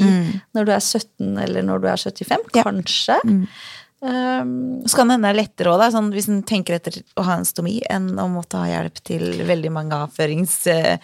når 0.55 0.65
du 0.65 0.71
er 0.71 0.79
17 0.81 1.37
eller 1.43 1.61
når 1.61 1.81
du 1.83 1.87
er 1.87 1.97
75. 1.97 2.39
Mm. 2.41 2.55
Ja. 2.55 2.63
Kanskje. 2.63 3.19
Um, 4.01 4.81
Så 4.89 4.97
kan 4.97 5.07
det 5.11 5.13
hende 5.13 5.29
det 5.29 5.35
er 5.35 5.39
lettere 5.43 5.73
da, 5.77 5.91
sånn, 5.93 6.07
hvis 6.09 6.25
en 6.31 6.39
tenker 6.49 6.73
etter 6.79 6.95
å 7.21 7.25
ha 7.27 7.35
en 7.37 7.45
stomi, 7.45 7.75
enn 7.85 8.07
å 8.17 8.25
måtte 8.33 8.57
ha 8.57 8.65
hjelp 8.65 8.97
til 9.05 9.25
veldig 9.45 9.69
mange 9.75 9.93
avførings... 10.07 10.55
Uh, 10.65 10.97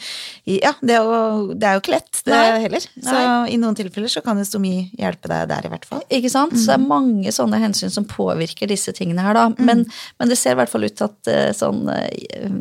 i- 0.50 0.58
ja, 0.64 0.72
det 0.82 0.96
er, 0.98 1.06
jo, 1.06 1.54
det 1.54 1.68
er 1.70 1.78
jo 1.78 1.84
ikke 1.84 1.94
lett, 1.94 2.24
det 2.26 2.34
Nei. 2.34 2.58
heller. 2.66 2.88
Så 2.98 3.14
Nei. 3.14 3.52
i 3.54 3.60
noen 3.62 3.78
tilfeller 3.78 4.10
så 4.10 4.24
kan 4.26 4.42
jo 4.42 4.48
stomi 4.50 4.74
hjelpe 4.98 5.30
deg 5.30 5.46
der, 5.54 5.70
i 5.70 5.74
hvert 5.76 5.86
fall. 5.86 6.02
Ikke 6.10 6.32
sant? 6.34 6.58
Så 6.58 6.72
det 6.72 6.80
er 6.80 6.88
mange 6.90 7.36
sånne 7.36 7.62
hensyn 7.62 7.94
som 7.94 8.10
påvirker 8.10 8.68
disse 8.74 8.96
tingene 8.98 9.22
her, 9.28 9.38
da. 9.38 9.46
Men, 9.62 9.86
men 10.18 10.34
det 10.34 10.40
ser 10.42 10.58
i 10.58 10.62
hvert 10.64 10.74
fall 10.74 10.90
ut 10.90 10.98
til 10.98 11.06
at 11.12 11.30
eh, 11.32 11.52
sånn 11.54 11.86
eh, 11.94 12.58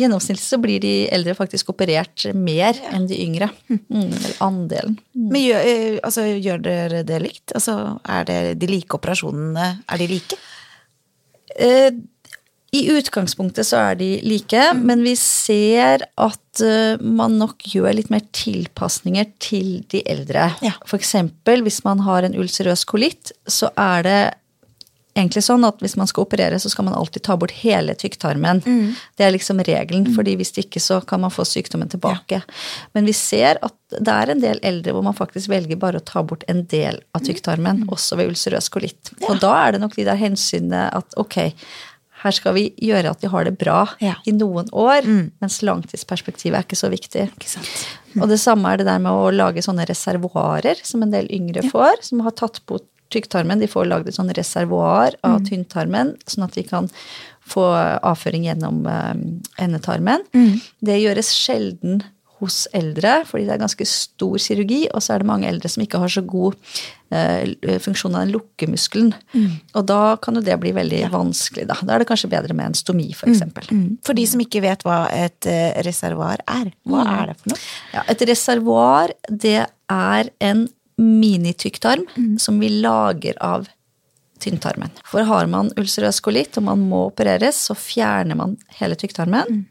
Gjennomsnittlig 0.00 0.44
så 0.44 0.56
blir 0.60 0.80
de 0.80 0.92
eldre 1.12 1.34
faktisk 1.36 1.74
operert 1.74 2.24
mer 2.32 2.78
enn 2.94 3.04
de 3.10 3.18
yngre. 3.20 3.50
Mm, 3.68 4.06
eller 4.08 4.38
andelen. 4.44 4.94
Men 5.12 5.42
gjør, 5.42 5.66
eh, 5.68 5.98
altså, 6.00 6.24
gjør 6.32 6.62
dere 6.64 7.02
det 7.04 7.18
likt? 7.20 7.52
Altså, 7.58 7.76
er 8.08 8.24
det 8.30 8.38
de 8.62 8.70
like 8.70 8.96
operasjonene, 8.96 9.68
er 9.84 10.00
de 10.00 10.08
like? 10.14 10.40
Eh, 11.60 11.90
I 12.72 12.82
utgangspunktet 12.94 13.68
så 13.68 13.82
er 13.90 14.00
de 14.00 14.10
like, 14.24 14.64
men 14.80 15.04
vi 15.04 15.12
ser 15.20 16.06
at 16.16 16.62
uh, 16.64 16.96
man 17.04 17.36
nok 17.36 17.60
gjør 17.68 17.92
litt 17.98 18.08
mer 18.08 18.24
tilpasninger 18.32 19.28
til 19.44 19.82
de 19.92 20.00
eldre. 20.08 20.46
Ja. 20.64 20.72
For 20.88 20.96
eksempel 20.96 21.60
hvis 21.66 21.82
man 21.84 22.00
har 22.06 22.24
en 22.24 22.38
ulcerøs 22.40 22.86
kolitt, 22.88 23.34
så 23.44 23.68
er 23.76 24.08
det 24.08 24.22
egentlig 25.16 25.42
sånn 25.44 25.64
at 25.68 25.78
hvis 25.84 25.96
man 26.00 26.08
skal 26.08 26.24
operere, 26.24 26.58
så 26.62 26.70
skal 26.72 26.86
man 26.86 26.94
alltid 26.96 27.22
ta 27.26 27.36
bort 27.36 27.52
hele 27.62 27.94
tykktarmen. 27.98 28.62
Det 29.18 29.26
er 29.26 29.34
liksom 29.34 29.60
regelen, 29.66 30.06
fordi 30.16 30.36
hvis 30.40 30.54
ikke 30.62 30.80
så 30.80 31.00
kan 31.06 31.20
man 31.20 31.30
få 31.34 31.44
sykdommen 31.48 31.90
tilbake. 31.92 32.42
Men 32.96 33.04
vi 33.08 33.12
ser 33.16 33.60
at 33.62 33.76
det 33.92 34.08
er 34.08 34.32
en 34.32 34.40
del 34.40 34.60
eldre 34.64 34.94
hvor 34.96 35.04
man 35.04 35.16
faktisk 35.18 35.50
velger 35.52 35.76
bare 35.76 36.00
å 36.00 36.04
ta 36.04 36.22
bort 36.24 36.44
en 36.48 36.64
del 36.72 37.02
av 37.14 37.24
tykktarmen, 37.26 37.84
også 37.92 38.16
ved 38.16 38.32
ulcerøs 38.32 38.70
kolitt. 38.72 39.12
Og 39.28 39.40
da 39.42 39.52
er 39.66 39.72
det 39.76 39.82
nok 39.84 39.96
de 39.98 40.06
der 40.08 40.16
hensynene 40.20 40.86
at 40.96 41.18
ok, 41.20 41.52
her 42.22 42.30
skal 42.36 42.54
vi 42.54 42.68
gjøre 42.78 43.10
at 43.10 43.20
de 43.20 43.26
har 43.32 43.44
det 43.48 43.56
bra 43.58 43.80
Ja. 44.00 44.14
i 44.24 44.30
noen 44.30 44.68
år, 44.70 45.02
mens 45.42 45.58
langtidsperspektivet 45.66 46.54
er 46.54 46.62
ikke 46.62 46.78
så 46.78 46.88
viktig. 46.92 47.28
sant. 47.44 47.66
Og 48.20 48.28
det 48.28 48.38
samme 48.38 48.70
er 48.70 48.76
det 48.78 48.86
der 48.86 48.98
med 49.02 49.10
å 49.10 49.32
lage 49.34 49.62
sånne 49.64 49.86
reservoarer, 49.88 50.76
som 50.86 51.02
en 51.02 51.10
del 51.10 51.26
yngre 51.32 51.64
får, 51.70 52.02
som 52.06 52.20
har 52.20 52.30
tatt 52.38 52.60
bort 52.66 52.86
tykktarmen. 53.12 53.62
De 53.62 53.70
får 53.70 53.90
lagd 53.90 54.08
et 54.10 54.16
sånn 54.18 54.32
reservoar 54.36 55.18
av 55.26 55.42
tynntarmen, 55.48 56.16
sånn 56.26 56.46
at 56.48 56.56
de 56.58 56.64
kan 56.66 56.90
få 57.52 57.66
avføring 58.00 58.46
gjennom 58.46 58.82
endetarmen. 58.86 60.26
endetarmen. 60.32 60.60
Det 60.80 61.00
gjøres 61.02 61.32
sjelden 61.36 62.02
hos 62.42 62.64
eldre, 62.74 63.20
fordi 63.28 63.46
det 63.46 63.54
er 63.54 63.62
ganske 63.62 63.86
stor 63.86 64.34
kirurgi, 64.42 64.80
og 64.90 65.02
så 65.04 65.14
er 65.14 65.22
det 65.22 65.28
mange 65.30 65.46
eldre 65.46 65.70
som 65.70 65.84
ikke 65.84 66.00
har 66.02 66.10
så 66.10 66.24
god 66.26 66.56
eh, 67.14 67.78
funksjon 67.84 68.16
av 68.18 68.24
den 68.24 68.34
lukkemuskelen. 68.34 69.12
Og 69.78 69.86
da 69.86 70.00
kan 70.22 70.38
jo 70.38 70.42
det 70.42 70.56
bli 70.62 70.72
veldig 70.74 71.04
vanskelig, 71.12 71.68
da. 71.70 71.78
Da 71.78 71.94
er 71.94 72.02
det 72.02 72.08
kanskje 72.10 72.32
bedre 72.32 72.56
med 72.58 72.72
en 72.72 72.78
stomi, 72.78 73.12
for 73.14 73.30
eksempel. 73.30 73.70
For 74.02 74.18
de 74.18 74.26
som 74.26 74.42
ikke 74.42 74.64
vet 74.64 74.82
hva 74.86 75.04
et 75.14 75.50
eh, 75.50 75.70
reservoar 75.86 76.42
er, 76.50 76.72
hva 76.88 77.06
er 77.14 77.30
det 77.30 77.38
for 77.38 77.54
noe? 77.54 77.62
Ja, 77.94 78.06
et 78.10 78.26
reservoar, 78.32 79.14
det 79.28 79.60
er 79.92 80.32
en 80.42 80.66
minitykktarm 80.98 82.06
som 82.38 82.58
vi 82.60 82.68
lager 82.82 83.38
av 83.42 83.68
tynntarmen. 84.42 84.90
For 85.06 85.22
har 85.28 85.46
man 85.46 85.70
ulcerøs 85.78 86.20
kolitt 86.24 86.56
og 86.58 86.66
man 86.66 86.82
må 86.90 87.06
opereres, 87.10 87.60
så 87.68 87.76
fjerner 87.78 88.38
man 88.38 88.56
hele 88.80 88.96
tykktarmen. 88.98 89.64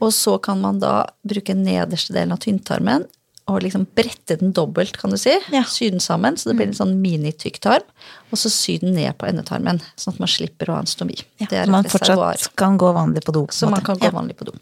Og 0.00 0.12
så 0.16 0.38
kan 0.40 0.60
man 0.62 0.78
da 0.80 1.02
bruke 1.28 1.54
nederste 1.54 2.14
delen 2.16 2.32
av 2.32 2.40
tynntarmen 2.40 3.04
og 3.50 3.64
liksom 3.64 3.82
brette 3.98 4.36
den 4.38 4.52
dobbelt, 4.54 4.94
kan 5.00 5.10
du 5.10 5.18
si. 5.18 5.32
Ja. 5.50 5.64
Sy 5.66 5.88
den 5.90 6.00
sammen, 6.00 6.36
så 6.38 6.50
det 6.50 6.56
blir 6.60 6.68
en 6.70 6.76
sånn 6.76 6.92
minitykktarm. 7.02 7.82
Og 8.30 8.38
så 8.38 8.50
sy 8.52 8.76
den 8.78 8.94
ned 8.94 9.16
på 9.18 9.26
endetarmen, 9.26 9.80
sånn 9.98 10.14
at 10.14 10.20
man 10.22 10.30
slipper 10.30 10.70
å 10.70 10.76
ha 10.76 10.84
en 10.84 10.90
stomi. 10.90 11.16
Ja, 11.42 11.48
det 11.50 11.64
så 11.66 11.72
man 11.74 11.88
fortsatt 11.90 12.46
kan 12.60 12.78
gå 12.78 12.92
vanlig 12.94 13.24
på 13.26 13.34
do. 13.34 13.46
på 13.50 13.56
Så 13.56 13.68
man 13.72 13.82
kan 13.82 13.98
gå 13.98 14.06
Ja. 14.06 14.10
vanlig 14.14 14.36
på 14.38 14.46
do. 14.46 14.54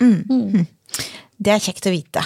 Det 1.39 1.53
er 1.53 1.61
kjekt 1.63 1.87
å 1.87 1.93
vite. 1.93 2.25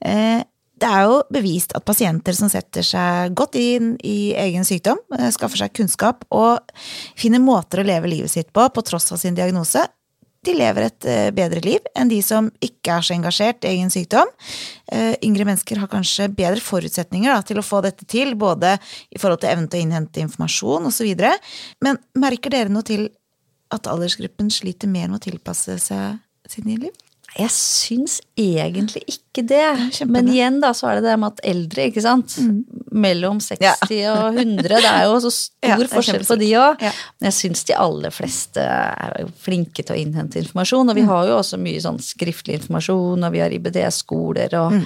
Eh, 0.00 0.44
Det 0.74 0.90
er 0.90 1.04
jo 1.06 1.20
bevist 1.32 1.74
at 1.76 1.84
pasienter 1.86 2.34
som 2.36 2.50
setter 2.50 2.84
seg 2.86 3.34
godt 3.38 3.58
inn 3.60 3.94
i 4.02 4.34
egen 4.34 4.66
sykdom, 4.66 4.98
eh, 5.18 5.30
skaffer 5.34 5.62
seg 5.62 5.74
kunnskap 5.76 6.24
og 6.34 6.74
finner 7.16 7.42
måter 7.42 7.80
å 7.80 7.86
leve 7.86 8.10
livet 8.10 8.32
sitt 8.32 8.50
på 8.52 8.66
på 8.74 8.82
tross 8.82 9.12
av 9.14 9.22
sin 9.22 9.36
diagnose, 9.38 9.86
de 10.44 10.54
lever 10.56 10.88
et 10.88 11.08
eh, 11.08 11.30
bedre 11.34 11.62
liv 11.64 11.84
enn 11.96 12.10
de 12.10 12.20
som 12.24 12.50
ikke 12.64 12.98
er 12.98 13.06
så 13.06 13.14
engasjert 13.16 13.64
i 13.64 13.72
egen 13.74 13.92
sykdom. 13.92 14.28
Eh, 14.92 15.14
Yngre 15.24 15.46
mennesker 15.48 15.80
har 15.80 15.90
kanskje 15.92 16.28
bedre 16.32 16.62
forutsetninger 16.64 17.32
da, 17.32 17.40
til 17.46 17.60
å 17.60 17.64
få 17.64 17.80
dette 17.84 18.06
til, 18.10 18.34
både 18.38 18.76
i 19.10 19.20
forhold 19.20 19.44
til 19.44 19.54
evnen 19.54 19.70
til 19.70 19.80
å 19.80 19.86
innhente 19.86 20.24
informasjon 20.24 20.90
osv. 20.90 21.14
Men 21.84 22.00
merker 22.20 22.54
dere 22.54 22.72
noe 22.72 22.86
til 22.86 23.08
at 23.74 23.88
aldersgruppen 23.90 24.52
sliter 24.52 24.90
mer 24.90 25.08
med 25.08 25.22
å 25.22 25.24
tilpasse 25.24 25.78
seg 25.82 26.20
sitt 26.50 26.68
nye 26.68 26.82
liv? 26.86 27.03
Jeg 27.34 27.50
syns 27.50 28.20
egentlig 28.38 29.02
ikke 29.10 29.42
det. 29.42 29.64
kjempebra. 29.96 30.12
Men 30.14 30.28
igjen 30.30 30.60
da, 30.62 30.70
så 30.76 30.86
er 30.90 31.00
det 31.00 31.08
det 31.08 31.14
med 31.18 31.32
at 31.32 31.40
eldre, 31.50 31.86
ikke 31.90 32.04
sant. 32.04 32.36
Mellom 32.94 33.40
60 33.42 34.04
og 34.12 34.38
100. 34.38 34.68
Det 34.70 34.90
er 34.90 35.06
jo 35.08 35.16
så 35.24 35.32
stor 35.38 35.72
Ja, 35.72 35.78
forskjell 35.90 36.26
på 36.28 36.36
de 36.38 36.50
òg. 36.60 36.84
Ja. 36.84 36.92
Men 37.18 37.30
jeg 37.32 37.38
syns 37.40 37.66
de 37.66 37.74
aller 37.86 38.14
fleste 38.14 38.62
er 38.62 39.26
flinke 39.42 39.82
til 39.82 39.96
å 39.96 39.98
innhente 39.98 40.38
informasjon. 40.38 40.92
Og 40.92 41.00
vi 41.00 41.06
har 41.08 41.26
jo 41.30 41.40
også 41.40 41.58
mye 41.58 41.82
sånn 41.82 41.98
skriftlig 42.02 42.60
informasjon, 42.60 43.26
og 43.26 43.34
vi 43.34 43.42
har 43.42 43.56
IBD-skoler 43.58 44.54
og 44.60 44.78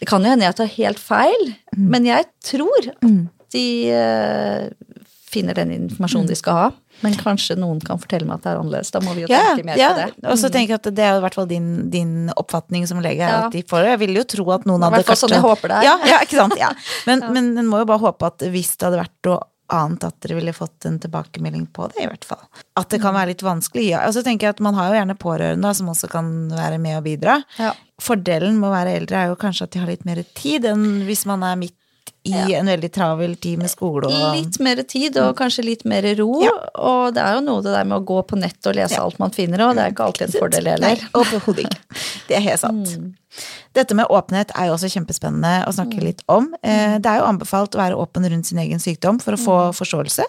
Det 0.00 0.08
kan 0.08 0.24
jo 0.24 0.30
hende 0.32 0.46
jeg 0.46 0.56
tar 0.56 0.68
helt 0.78 1.00
feil, 1.00 1.50
men 1.76 2.06
jeg 2.08 2.24
tror 2.40 2.86
at 2.88 3.52
de 3.52 3.66
uh, 3.92 4.94
finner 5.28 5.58
den 5.58 5.74
informasjonen 5.76 6.30
de 6.30 6.38
skal 6.38 6.56
ha. 6.56 6.70
Men 7.04 7.16
kanskje 7.20 7.56
noen 7.60 7.80
kan 7.84 8.00
fortelle 8.00 8.28
meg 8.28 8.40
at 8.40 8.46
det 8.46 8.52
er 8.52 8.60
annerledes. 8.60 8.92
Da 8.94 9.02
må 9.04 9.14
vi 9.16 9.24
jo 9.24 9.30
Ja, 9.32 9.42
tenke 9.54 9.68
mer 9.70 9.80
ja. 9.80 9.92
på 9.94 10.00
det. 10.00 10.30
Og 10.32 10.40
så 10.40 10.50
tenker 10.52 10.74
jeg 10.76 10.80
at 10.82 10.90
det 10.96 11.06
er 11.06 11.20
i 11.20 11.22
hvert 11.24 11.38
fall 11.38 11.48
din, 11.50 11.68
din 11.92 12.14
oppfatning 12.36 12.86
som 12.90 13.00
lege. 13.04 13.22
Ja. 13.24 13.46
At 13.46 13.56
de 13.56 13.62
får, 13.66 13.86
jeg 13.92 14.02
vil 14.04 14.18
jo 14.20 14.26
tro 14.36 14.48
at 14.56 14.66
noen 14.68 14.84
hadde 14.86 15.04
fall 15.08 15.20
sånn 15.22 15.36
jeg 15.36 15.44
håper 15.44 15.72
det 15.72 15.78
er. 15.80 15.88
Ja, 15.88 15.94
ja, 16.12 16.20
ikke 16.26 16.40
sant? 16.42 16.58
Ja. 16.60 16.72
Men, 17.08 17.22
men 17.32 17.48
en 17.58 17.68
må 17.70 17.80
jo 17.80 17.86
bare 17.88 18.02
håpe 18.02 18.28
at 18.28 18.42
hvis 18.52 18.74
det 18.76 18.86
hadde 18.86 19.00
vært 19.00 19.28
noe 19.28 19.40
annet 19.70 20.04
at 20.04 20.16
dere 20.24 20.36
ville 20.40 20.52
fått 20.54 20.86
en 20.88 20.98
tilbakemelding 21.00 21.66
på 21.74 21.86
det, 21.92 22.02
i 22.04 22.08
hvert 22.10 22.26
fall. 22.26 22.42
At 22.78 22.90
det 22.92 23.00
kan 23.02 23.14
være 23.14 23.32
litt 23.32 23.44
vanskelig. 23.46 23.86
Ja. 23.92 24.02
Og 24.08 24.14
så 24.16 24.24
tenker 24.26 24.48
jeg 24.48 24.56
at 24.56 24.62
man 24.64 24.76
har 24.78 24.90
jo 24.90 24.98
gjerne 24.98 25.16
pårørende 25.20 25.72
som 25.78 25.90
også 25.92 26.10
kan 26.10 26.30
være 26.52 26.80
med 26.82 26.98
og 26.98 27.04
bidra. 27.06 27.38
Ja. 27.60 27.72
Fordelen 28.02 28.58
med 28.60 28.70
å 28.70 28.74
være 28.74 28.96
eldre 28.98 29.20
er 29.20 29.30
jo 29.30 29.38
kanskje 29.40 29.68
at 29.68 29.74
de 29.74 29.82
har 29.82 29.90
litt 29.90 30.06
mer 30.08 30.22
tid 30.36 30.66
enn 30.70 31.04
hvis 31.08 31.26
man 31.30 31.44
er 31.46 31.58
midt 31.60 31.76
i 32.24 32.30
Ja. 32.32 32.58
en 32.60 32.66
veldig 32.66 32.90
travel 32.92 33.34
tid 33.40 33.58
med 33.58 33.70
skole 33.70 34.06
og 34.10 34.34
Litt 34.36 34.58
mer 34.60 34.82
tid 34.82 35.16
og 35.16 35.36
kanskje 35.38 35.64
litt 35.64 35.84
mer 35.84 36.02
ro. 36.18 36.42
Ja. 36.44 36.52
Og 36.76 37.14
det 37.14 37.22
er 37.22 37.34
jo 37.38 37.40
noe 37.46 37.62
det 37.62 37.72
der 37.72 37.84
med 37.84 37.98
å 38.00 38.04
gå 38.04 38.18
på 38.28 38.36
nett 38.38 38.66
og 38.66 38.74
lese 38.76 38.92
Ja. 38.98 39.04
alt 39.04 39.18
man 39.18 39.30
finner, 39.30 39.60
og 39.68 39.74
det 39.76 39.84
er 39.86 39.90
ikke 39.92 40.04
alltid 40.04 40.26
en 40.34 40.40
fordel 40.40 40.66
heller. 40.66 40.96
overhodet 41.14 41.64
ikke. 41.64 41.80
Det 42.28 42.36
er 42.36 42.40
helt 42.40 42.60
sant. 42.60 42.96
Dette 43.74 43.94
med 43.94 44.06
åpenhet 44.10 44.50
er 44.56 44.66
jo 44.66 44.74
også 44.74 44.90
kjempespennende 44.90 45.64
å 45.66 45.72
snakke 45.72 46.00
litt 46.02 46.22
om. 46.28 46.52
Eh, 46.62 46.98
Det 46.98 47.06
er 47.06 47.18
jo 47.20 47.26
anbefalt 47.30 47.72
å 47.74 47.78
være 47.78 47.96
åpen 47.96 48.28
rundt 48.28 48.46
sin 48.46 48.58
egen 48.58 48.78
sykdom 48.78 49.20
for 49.20 49.32
å 49.32 49.38
få 49.38 49.72
forståelse. 49.72 50.24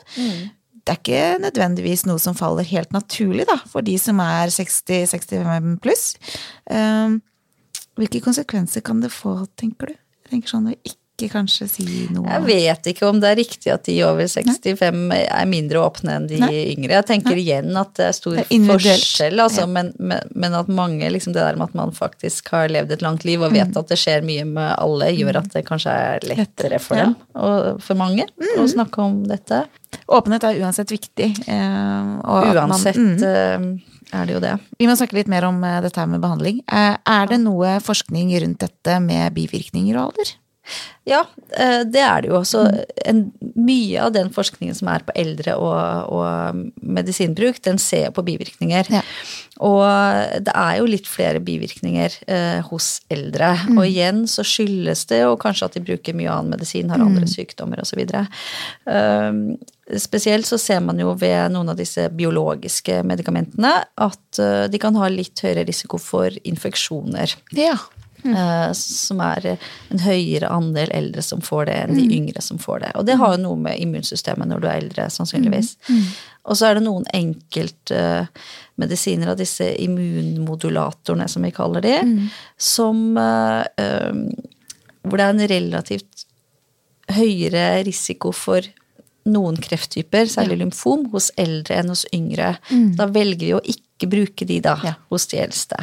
Det 0.84 0.90
er 0.90 0.98
ikke 0.98 1.42
nødvendigvis 1.42 2.06
noe 2.08 2.18
som 2.20 2.34
faller 2.34 2.64
helt 2.64 2.90
naturlig 2.92 3.46
da, 3.46 3.58
for 3.68 3.82
de 3.82 3.98
som 3.98 4.20
er 4.20 4.48
60-65 4.50 5.80
pluss. 5.82 6.16
Um, 6.70 7.22
Hvilke 8.00 8.22
konsekvenser 8.24 8.82
kan 8.82 9.02
det 9.02 9.12
få, 9.12 9.48
tenker 9.60 9.88
du? 9.92 9.94
Jeg 9.94 10.32
tenker 10.32 10.48
sånn 10.50 10.70
å 10.72 10.76
ikke 10.80 10.96
kanskje 11.30 11.68
si 11.70 12.08
noe 12.12 12.26
Jeg 12.26 12.44
vet 12.48 12.84
ikke 12.94 13.08
om 13.10 13.20
det 13.20 13.30
er 13.30 13.36
riktig 13.36 13.72
at 13.74 13.84
de 13.86 14.04
over 14.04 14.24
65 14.28 15.12
er 15.14 15.46
mindre 15.46 15.78
åpne 15.84 16.16
enn 16.16 16.28
de 16.28 16.40
Nei. 16.40 16.76
yngre. 16.76 16.90
Jeg 16.98 17.06
tenker 17.06 17.36
igjen 17.38 17.76
at 17.78 17.94
det 17.96 18.06
er 18.08 18.12
stor 18.14 18.36
Det 18.36 18.48
er 18.50 18.66
forskjell, 18.72 19.40
altså, 19.40 19.62
Ja. 19.62 19.66
men, 19.68 19.94
men, 20.00 20.20
men 20.34 20.54
at 20.54 20.68
mange, 20.68 21.10
liksom 21.12 21.34
det 21.34 21.42
der 21.42 21.56
med 21.56 21.70
at 21.70 21.76
man 21.76 21.92
faktisk 21.92 22.50
har 22.50 22.68
levd 22.70 22.92
et 22.92 23.02
langt 23.02 23.24
liv 23.26 23.42
og 23.42 23.52
Mm. 23.52 23.58
vet 23.60 23.78
at 23.78 23.88
det 23.88 23.98
skjer 23.98 24.24
mye 24.24 24.46
med 24.46 24.76
alle, 24.80 25.06
gjør 25.12 25.38
at 25.44 25.50
det 25.54 25.66
kanskje 25.66 25.92
er 25.92 26.20
lettere 26.26 26.80
for 26.80 26.96
Ja. 26.98 27.04
dem, 27.06 27.16
og 27.36 27.82
for 27.82 27.96
mange, 27.96 28.26
Mm. 28.40 28.58
å 28.64 28.68
snakke 28.68 28.98
om 29.00 29.24
dette. 29.28 29.68
Åpenhet 30.10 30.44
er 30.44 30.60
uansett 30.62 30.88
viktig. 30.90 31.48
eh, 31.48 32.20
og 32.24 32.48
at 32.48 32.56
man- 32.56 32.70
Uansett 32.72 32.96
Mm. 32.96 33.24
eh, 33.24 34.18
er 34.20 34.26
det 34.26 34.34
jo 34.34 34.40
det. 34.40 34.60
Vi 34.80 34.86
må 34.88 34.96
snakke 34.98 35.14
litt 35.14 35.28
mer 35.28 35.44
om 35.46 35.64
eh, 35.64 35.82
dette 35.82 35.96
her 35.98 36.06
med 36.08 36.22
behandling. 36.22 36.60
Eh, 36.72 36.98
Er 37.06 37.26
det 37.28 37.40
noe 37.40 37.80
forskning 37.80 38.32
rundt 38.42 38.60
dette 38.60 39.00
med 39.02 39.34
bivirkninger 39.34 39.96
og 39.98 40.14
alder? 40.14 40.34
Ja, 41.10 41.24
eh, 41.58 41.82
det 41.90 42.02
er 42.06 42.22
det 42.22 42.30
jo. 42.30 42.42
Så 42.46 42.62
Mm. 42.62 42.82
en, 43.06 43.22
mye 43.56 44.02
av 44.02 44.12
den 44.14 44.30
forskningen 44.30 44.76
som 44.78 44.88
er 44.88 45.00
på 45.00 45.12
eldre 45.16 45.56
og, 45.58 46.12
og 46.14 46.62
medisinbruk, 46.82 47.62
den 47.66 47.78
ser 47.82 48.12
på 48.12 48.24
bivirkninger. 48.24 48.86
Ja. 48.94 49.02
Og 49.62 49.82
det 50.46 50.54
er 50.56 50.78
jo 50.80 50.86
litt 50.90 51.08
flere 51.10 51.42
bivirkninger 51.44 52.16
eh, 52.28 52.62
hos 52.70 53.02
eldre. 53.14 53.56
Mm. 53.68 53.78
Og 53.78 53.86
igjen 53.90 54.24
så 54.30 54.46
skyldes 54.46 55.06
det 55.10 55.22
jo 55.24 55.36
kanskje 55.42 55.66
at 55.66 55.74
de 55.78 55.84
bruker 55.86 56.14
mye 56.18 56.30
annen 56.32 56.54
medisin, 56.56 56.90
har 56.90 56.98
Mm. 57.02 57.08
andre 57.08 57.28
sykdommer 57.28 57.82
osv. 57.82 58.02
Um, 58.86 59.58
spesielt 59.98 60.46
så 60.48 60.58
ser 60.60 60.80
man 60.82 61.00
jo 61.02 61.14
ved 61.20 61.52
noen 61.52 61.70
av 61.74 61.78
disse 61.78 62.08
biologiske 62.10 63.02
medikamentene 63.04 63.74
at 63.98 64.40
uh, 64.40 64.68
de 64.72 64.78
kan 64.82 64.96
ha 64.96 65.10
litt 65.12 65.42
høyere 65.44 65.66
risiko 65.68 65.98
for 66.02 66.30
infeksjoner. 66.46 67.36
Ja. 67.58 67.76
Eh, 68.26 68.72
som 68.78 69.20
er 69.26 69.46
en 69.56 70.00
høyere 70.04 70.50
andel 70.54 70.90
eldre 70.94 71.22
som 71.26 71.42
får 71.42 71.66
det, 71.70 71.76
enn 71.84 71.96
de 71.98 72.06
yngre 72.18 72.42
som 72.42 72.58
får 72.62 72.80
det. 72.86 72.92
Og 73.00 73.06
det 73.08 73.16
har 73.22 73.30
jo 73.36 73.42
noe 73.44 73.58
med 73.58 73.80
immunsystemet 73.82 74.48
når 74.50 74.60
du 74.62 74.68
er 74.70 74.78
eldre, 74.82 75.04
sannsynligvis. 75.10 75.70
Og 76.46 76.54
så 76.58 76.64
er 76.70 76.74
det 76.78 76.84
noen 76.86 77.06
enkeltmedisiner 77.18 79.28
av 79.34 79.38
disse 79.42 79.68
immunmodulatorene, 79.86 81.28
som 81.30 81.42
vi 81.46 81.52
kaller 81.56 81.82
de, 81.86 81.96
som 82.58 82.98
uh, 83.18 83.64
um, 84.12 84.22
Hvor 85.02 85.18
det 85.18 85.26
er 85.26 85.30
en 85.34 85.50
relativt 85.50 86.26
høyere 87.12 87.84
risiko 87.88 88.32
for 88.32 88.62
noen 89.30 89.58
krefttyper, 89.62 90.26
særlig 90.30 90.58
lymfom, 90.62 91.08
hos 91.14 91.32
eldre 91.42 91.76
enn 91.82 91.90
hos 91.94 92.06
yngre. 92.14 92.56
Da 92.98 93.06
velger 93.10 93.46
vi 93.48 93.54
å 93.58 93.62
ikke 93.74 94.08
bruke 94.10 94.46
de 94.50 94.60
da, 94.62 94.76
Ja. 94.84 94.94
hos 95.10 95.28
de 95.28 95.38
eldste. 95.42 95.78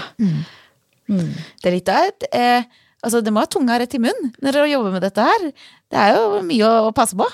Det 1.09 1.71
er 1.71 1.77
litt 1.79 1.91
av 1.93 2.11
et 2.11 2.29
eh, 2.33 2.69
Altså, 2.99 3.21
det 3.23 3.31
må 3.31 3.39
ha 3.39 3.47
tunga 3.47 3.77
rett 3.79 3.93
i 3.95 4.01
munnen 4.03 4.33
når 4.43 4.57
dere 4.57 4.71
jobber 4.73 4.91
med 4.97 5.05
dette 5.07 5.23
her. 5.23 5.45
Det 5.87 6.01
er 6.03 6.17
jo 6.17 6.41
mye 6.43 6.67
å, 6.67 6.89
å 6.89 6.95
passe 6.97 7.15
på. 7.15 7.29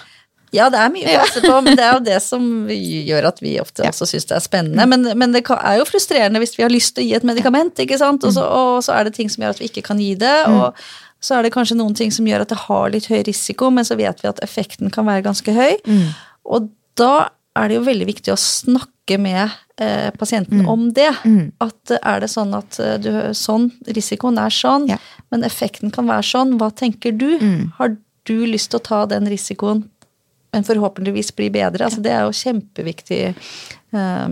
Ja, 0.54 0.66
det 0.70 0.76
er 0.78 0.90
mye 0.92 1.14
å 1.16 1.22
passe 1.22 1.40
på, 1.40 1.54
men 1.64 1.78
det 1.78 1.86
er 1.86 1.94
jo 1.96 2.02
det 2.04 2.18
som 2.22 2.44
gjør 2.68 3.30
at 3.30 3.40
vi 3.42 3.54
ofte 3.62 3.86
også 3.88 4.06
syns 4.10 4.28
det 4.28 4.36
er 4.36 4.44
spennende. 4.44 4.84
Men, 4.92 5.08
men 5.18 5.32
det 5.34 5.40
er 5.56 5.78
jo 5.80 5.86
frustrerende 5.88 6.42
hvis 6.42 6.54
vi 6.58 6.66
har 6.66 6.70
lyst 6.70 6.94
til 6.94 7.02
å 7.02 7.08
gi 7.08 7.16
et 7.16 7.26
medikament, 7.26 7.80
ikke 7.80 7.96
sant? 7.98 8.26
Og 8.28 8.36
så, 8.36 8.44
og 8.44 8.84
så 8.84 8.94
er 8.98 9.08
det 9.08 9.16
ting 9.16 9.32
som 9.32 9.42
gjør 9.42 9.56
at 9.56 9.62
vi 9.64 9.70
ikke 9.72 9.86
kan 9.88 10.02
gi 10.04 10.12
det. 10.20 10.36
Og 10.52 10.84
så 11.24 11.38
er 11.38 11.48
det 11.48 11.54
kanskje 11.56 11.78
noen 11.80 11.96
ting 11.96 12.12
som 12.14 12.28
gjør 12.28 12.44
at 12.44 12.52
det 12.52 12.60
har 12.68 12.92
litt 12.92 13.08
høy 13.10 13.22
risiko, 13.26 13.72
men 13.72 13.88
så 13.88 13.96
vet 13.98 14.20
vi 14.20 14.30
at 14.30 14.44
effekten 14.44 14.92
kan 14.94 15.08
være 15.08 15.24
ganske 15.24 15.56
høy. 15.56 15.80
Og 16.44 16.68
da 17.00 17.30
er 17.56 17.70
det 17.70 17.80
jo 17.80 17.88
veldig 17.88 18.10
viktig 18.12 18.36
å 18.36 18.40
snakke 18.40 19.18
med 19.18 19.48
eh, 19.80 20.10
pasienten 20.18 20.66
om 20.68 20.92
det. 20.94 21.10
At 21.62 21.90
eh, 21.90 21.98
er 22.02 22.20
det 22.24 22.30
sånn 22.32 22.54
at 22.56 22.78
eh, 22.82 22.96
du, 23.02 23.10
sånn, 23.34 23.70
risikoen 23.86 24.38
er 24.38 24.54
sånn, 24.54 24.88
Ja. 24.92 24.98
men 25.30 25.44
effekten 25.44 25.92
kan 25.94 26.06
være 26.10 26.26
sånn. 26.30 26.56
Hva 26.60 26.70
tenker 26.74 27.12
du? 27.16 27.38
Har 27.78 27.96
du 28.24 28.38
lyst 28.46 28.70
til 28.72 28.80
å 28.80 28.86
ta 28.86 29.04
den 29.10 29.28
risikoen, 29.30 29.84
men 30.54 30.64
forhåpentligvis 30.64 31.34
bli 31.36 31.50
bedre? 31.50 31.84
Altså, 31.88 32.02
det 32.04 32.12
er 32.14 32.24
jo 32.24 32.34
kjempeviktig 32.38 33.22
eh, 33.34 34.28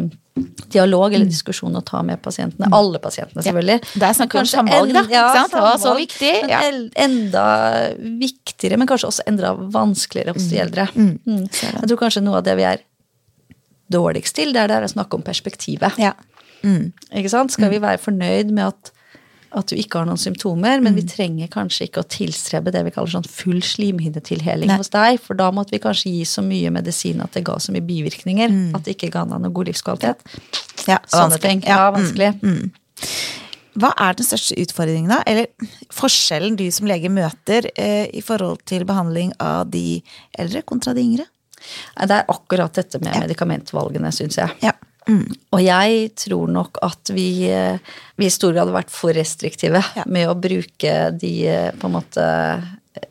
dialog 0.72 1.12
eller 1.12 1.28
diskusjon 1.28 1.74
å 1.76 1.82
ta 1.84 2.00
med 2.06 2.22
pasientene. 2.24 2.70
Alle 2.72 3.00
pasientene, 3.02 3.42
selvfølgelig. 3.44 3.82
Det 4.00 4.06
er 4.06 4.14
snakk 4.16 4.32
om 4.32 4.38
Kanskje 4.40 4.56
samvalg, 4.62 4.94
da, 4.96 5.02
ja, 5.12 5.24
sant? 5.34 5.52
Det 5.52 5.60
var 5.60 5.74
så 5.76 5.82
samvalg, 5.82 6.06
viktig, 6.06 6.30
ja. 6.48 6.60
enda 7.04 7.44
viktigere, 8.22 8.78
men 8.80 8.88
kanskje 8.88 9.10
også 9.10 9.26
enda 9.28 9.52
vanskeligere 9.74 10.32
hos 10.38 10.48
de 10.48 10.62
eldre. 10.62 10.86
Mm. 10.96 11.44
Jeg 11.50 11.90
tror 11.90 12.00
kanskje 12.00 12.24
noe 12.24 12.40
av 12.40 12.46
det 12.48 12.56
vi 12.62 12.64
er 12.70 12.80
dårligst 13.92 14.36
til, 14.38 14.52
det 14.54 14.64
er 14.64 14.70
det 14.70 14.80
er 14.80 14.88
å 14.88 14.92
snakke 14.92 15.18
om 15.18 15.24
perspektivet. 15.26 15.98
Ja. 16.00 16.14
Mm. 16.62 16.92
Ikke 17.18 17.32
sant? 17.32 17.54
Skal 17.54 17.72
vi 17.72 17.80
være 17.82 18.00
fornøyd 18.02 18.52
med 18.54 18.68
at, 18.70 18.92
at 19.58 19.68
du 19.68 19.76
ikke 19.76 20.00
har 20.00 20.08
noen 20.08 20.20
symptomer, 20.20 20.80
men 20.84 20.94
vi 20.96 21.04
trenger 21.08 21.50
kanskje 21.52 21.88
ikke 21.88 22.04
å 22.04 22.08
tilstrebe 22.08 22.72
det 22.74 22.84
vi 22.86 22.94
kaller 22.94 23.16
sånn 23.16 23.28
full 23.28 23.60
slimhinnetilheling 23.66 24.72
hos 24.76 24.92
deg, 24.94 25.18
for 25.24 25.38
da 25.38 25.50
måtte 25.54 25.74
vi 25.74 25.82
kanskje 25.82 26.14
gi 26.14 26.24
så 26.28 26.44
mye 26.46 26.72
medisin 26.74 27.22
at 27.24 27.34
det 27.36 27.44
ga 27.48 27.58
så 27.60 27.74
mye 27.74 27.84
bivirkninger 27.84 28.56
at 28.78 28.86
det 28.86 28.96
ikke 28.96 29.12
ga 29.18 29.26
deg 29.28 29.42
noe 29.44 29.54
god 29.54 29.72
livskvalitet. 29.72 30.26
ja 30.86 31.02
Sånne 31.06 31.36
vanskelig. 31.36 31.46
ting. 31.48 31.64
Ja, 31.66 31.84
mm. 31.90 31.98
vanskelig. 31.98 33.38
Hva 33.72 33.88
er 34.04 34.16
den 34.16 34.26
største 34.26 34.56
utfordringen, 34.60 35.12
da? 35.14 35.22
Eller 35.28 35.48
forskjellen 35.96 36.58
du 36.60 36.66
som 36.74 36.88
lege 36.90 37.08
møter 37.12 37.70
eh, 37.72 38.04
i 38.12 38.20
forhold 38.24 38.66
til 38.68 38.84
behandling 38.88 39.32
av 39.40 39.70
de 39.72 40.02
eldre 40.38 40.60
kontra 40.68 40.92
de 40.96 41.04
yngre? 41.06 41.26
Det 41.96 42.16
er 42.18 42.30
akkurat 42.32 42.74
dette 42.78 43.00
med 43.02 43.18
medikamentvalgene, 43.24 44.12
syns 44.14 44.38
jeg. 44.40 44.56
Ja. 44.62 44.74
Mm. 45.08 45.26
Og 45.50 45.62
jeg 45.64 46.12
tror 46.14 46.50
nok 46.54 46.78
at 46.86 47.10
vi, 47.10 47.48
eh, 47.50 47.78
vi 48.16 48.28
i 48.28 48.30
stor 48.30 48.52
grad 48.54 48.70
har 48.70 48.82
vært 48.82 48.92
for 48.94 49.12
restriktive 49.16 49.82
Ja. 49.96 50.04
med 50.06 50.28
å 50.28 50.38
bruke 50.38 51.10
de 51.18 51.32
eh, 51.48 51.72
på 51.72 51.88
en 51.90 51.96
måte 51.96 52.26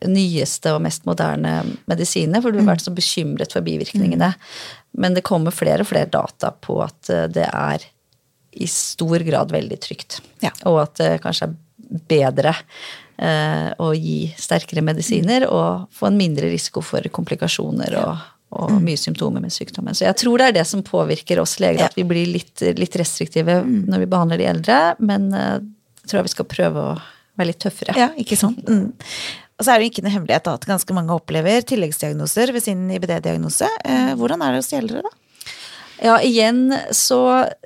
nyeste 0.08 0.76
og 0.76 0.84
mest 0.86 1.08
moderne 1.10 1.56
medisinene, 1.90 2.42
for 2.42 2.54
du 2.54 2.60
har 2.62 2.70
vært 2.76 2.86
så 2.86 2.94
bekymret 2.96 3.52
for 3.56 3.66
bivirkningene. 3.66 4.34
Men 4.94 5.16
det 5.18 5.26
kommer 5.28 5.52
flere 5.52 5.82
og 5.82 5.90
flere 5.90 6.10
data 6.12 6.52
på 6.52 6.78
at 6.84 7.10
eh, 7.10 7.28
det 7.28 7.48
er 7.50 7.88
i 8.52 8.68
stor 8.68 9.24
grad 9.24 9.52
veldig 9.52 9.80
trygt. 9.80 10.20
Ja. 10.44 10.52
Og 10.68 10.82
at 10.84 11.00
det 11.00 11.22
kanskje 11.24 11.48
er 11.50 12.02
bedre 12.12 12.56
eh, 13.18 13.72
å 13.80 13.92
gi 13.96 14.34
sterkere 14.40 14.84
medisiner 14.84 15.48
og 15.50 15.88
få 15.96 16.10
en 16.10 16.20
mindre 16.20 16.52
risiko 16.52 16.84
for 16.86 17.06
komplikasjoner 17.14 17.96
og, 18.04 18.28
og 18.52 18.74
mye 18.84 19.00
symptomer 19.00 19.44
med 19.44 19.54
sykdommen. 19.54 19.96
Så 19.96 20.06
jeg 20.06 20.18
tror 20.20 20.42
det 20.42 20.50
er 20.50 20.58
det 20.60 20.66
som 20.68 20.84
påvirker 20.84 21.40
oss 21.40 21.58
leger, 21.64 21.86
at 21.88 21.96
vi 21.96 22.04
blir 22.08 22.28
litt, 22.28 22.64
litt 22.78 22.98
restriktive 23.00 23.62
når 23.64 24.04
vi 24.04 24.10
behandler 24.12 24.42
de 24.42 24.50
eldre. 24.52 24.80
Men 25.00 25.30
eh, 25.38 25.62
jeg 26.04 26.12
tror 26.12 26.28
vi 26.28 26.34
skal 26.34 26.50
prøve 26.52 26.84
å 26.92 26.98
være 27.40 27.52
litt 27.54 27.62
tøffere. 27.64 27.96
Ja, 28.00 28.12
ikke 28.20 28.40
sant? 28.40 28.60
Mm. 28.72 28.92
Og 29.62 29.66
så 29.68 29.76
er 29.76 29.78
det 29.78 29.86
jo 29.86 29.90
ikke 29.92 30.02
noe 30.02 30.14
hemmelighet 30.16 30.48
at 30.50 30.64
ganske 30.66 30.94
mange 30.98 31.14
opplever 31.14 31.62
tilleggsdiagnoser 31.70 32.50
ved 32.56 32.64
sin 32.66 32.80
IBD-diagnose. 32.96 33.68
Eh, 33.86 34.08
hvordan 34.18 34.42
er 34.42 34.56
det 34.56 34.62
hos 34.64 34.72
de 34.72 34.78
eldre, 34.80 35.04
da? 35.06 35.12
Ja, 36.02 36.16
igjen 36.26 36.72
så 36.98 37.20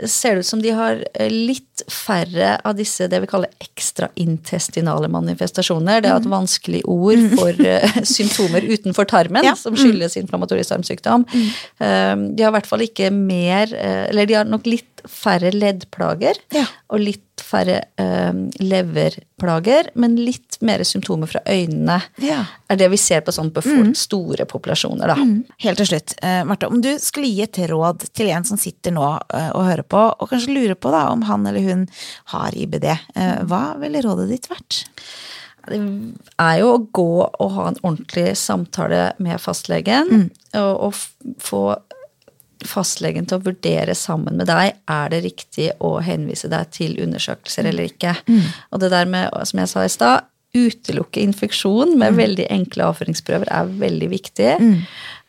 ser 0.03 0.35
det 0.35 0.43
ut 0.43 0.49
som 0.49 0.61
de 0.63 0.73
har 0.75 0.99
eh, 1.13 1.29
litt 1.31 1.83
færre 1.91 2.55
av 2.67 2.75
disse 2.75 3.07
det 3.11 3.21
vi 3.23 3.29
kaller 3.31 3.51
ekstraintestinale 3.63 5.07
manifestasjoner. 5.11 6.01
Det 6.03 6.09
er 6.11 6.19
et 6.19 6.27
vanskelig 6.31 6.81
ord 6.91 7.23
for 7.37 7.61
eh, 7.63 7.99
symptomer 8.15 8.65
utenfor 8.67 9.07
tarmen 9.11 9.45
Ja. 9.47 9.55
som 9.59 9.75
skyldes 9.79 10.17
inflammatorisk 10.19 10.73
tarmsykdom. 10.73 11.25
Eh, 11.35 12.15
De 12.35 12.43
har 12.43 12.51
i 12.51 12.55
hvert 12.57 12.67
fall 12.69 12.83
ikke 12.85 13.11
mer 13.13 13.71
Eller 13.75 14.25
de 14.29 14.33
har 14.39 14.45
nok 14.49 14.65
litt 14.67 15.03
færre 15.07 15.51
leddplager 15.53 16.39
Ja. 16.55 16.65
og 16.89 16.99
litt 17.03 17.21
færre 17.43 17.81
eh, 18.01 18.37
leverplager, 18.61 19.89
men 19.99 20.17
litt 20.19 20.57
mer 20.65 20.83
symptomer 20.87 21.29
fra 21.29 21.41
øynene. 21.49 21.99
Ja. 22.23 22.43
er 22.69 22.79
det 22.79 22.89
vi 22.93 22.99
ser 23.01 23.23
på 23.25 23.33
sånn 23.35 23.51
mm. 23.53 23.93
store 23.97 24.47
populasjoner, 24.49 25.11
da. 25.11 25.17
Helt 25.65 25.81
til 25.81 25.89
slutt, 25.91 26.15
eh, 26.21 26.41
Marte, 26.47 26.69
om 26.71 26.81
du 26.83 26.93
skulle 27.01 27.29
gi 27.31 27.43
et 27.45 27.61
råd 27.71 28.07
til 28.15 28.31
en 28.33 28.47
som 28.47 28.59
sitter 28.61 28.95
nå 28.95 29.07
eh, 29.33 29.51
og 29.51 29.67
hører 29.69 29.87
på, 29.87 30.01
og 30.13 30.31
kanskje 30.31 30.55
lurer 30.55 30.77
på 30.79 30.93
da 30.93 31.07
om 31.13 31.25
han 31.29 31.47
eller 31.49 31.65
hun 31.65 31.87
har 32.35 32.55
IBD, 32.55 32.89
eh, 32.91 33.39
hva 33.49 33.63
ville 33.81 34.03
rådet 34.05 34.29
ditt 34.31 34.49
vært? 34.51 34.85
Det 35.65 35.79
er 36.37 36.59
jo 36.61 36.75
å 36.75 36.81
gå 36.93 37.11
og 37.25 37.53
ha 37.55 37.69
en 37.71 37.79
ordentlig 37.81 38.35
samtale 38.37 39.15
med 39.17 39.41
fastlegen, 39.41 40.29
og, 40.53 40.73
og 40.91 41.39
få 41.41 41.63
fastlegen 42.69 43.27
til 43.29 43.39
å 43.39 43.45
vurdere 43.45 43.95
sammen 43.97 44.39
med 44.39 44.49
deg 44.49 44.75
er 44.91 45.11
det 45.13 45.23
riktig 45.25 45.71
å 45.83 45.97
henvise 46.05 46.49
deg 46.51 46.71
til 46.75 46.95
undersøkelser 47.03 47.69
eller 47.71 47.91
ikke. 47.91 48.15
Og 48.71 48.81
det 48.83 48.91
der 48.93 49.09
med, 49.09 49.29
som 49.49 49.61
jeg 49.61 49.71
sa 49.71 49.85
i 49.85 49.91
stad, 49.93 50.31
utelukke 50.55 51.23
infeksjon 51.23 51.97
med 51.99 52.15
veldig 52.15 52.47
enkle 52.53 52.87
avføringsprøver 52.89 53.51
er 53.51 53.75
veldig 53.81 54.09
viktig. 54.13 54.53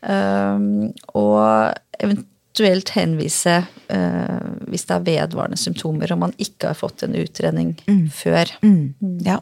Um, 0.07 0.93
og 1.17 1.73
eventuelt 1.99 2.93
henvise 2.95 3.57
uh, 3.65 4.47
hvis 4.69 4.87
det 4.87 4.95
er 4.95 5.07
vedvarende 5.07 5.59
symptomer 5.59 6.13
og 6.13 6.21
man 6.27 6.35
ikke 6.41 6.71
har 6.71 6.79
fått 6.79 7.03
en 7.05 7.17
utredning 7.19 7.75
før. 8.13 8.53
Ja. 9.25 9.41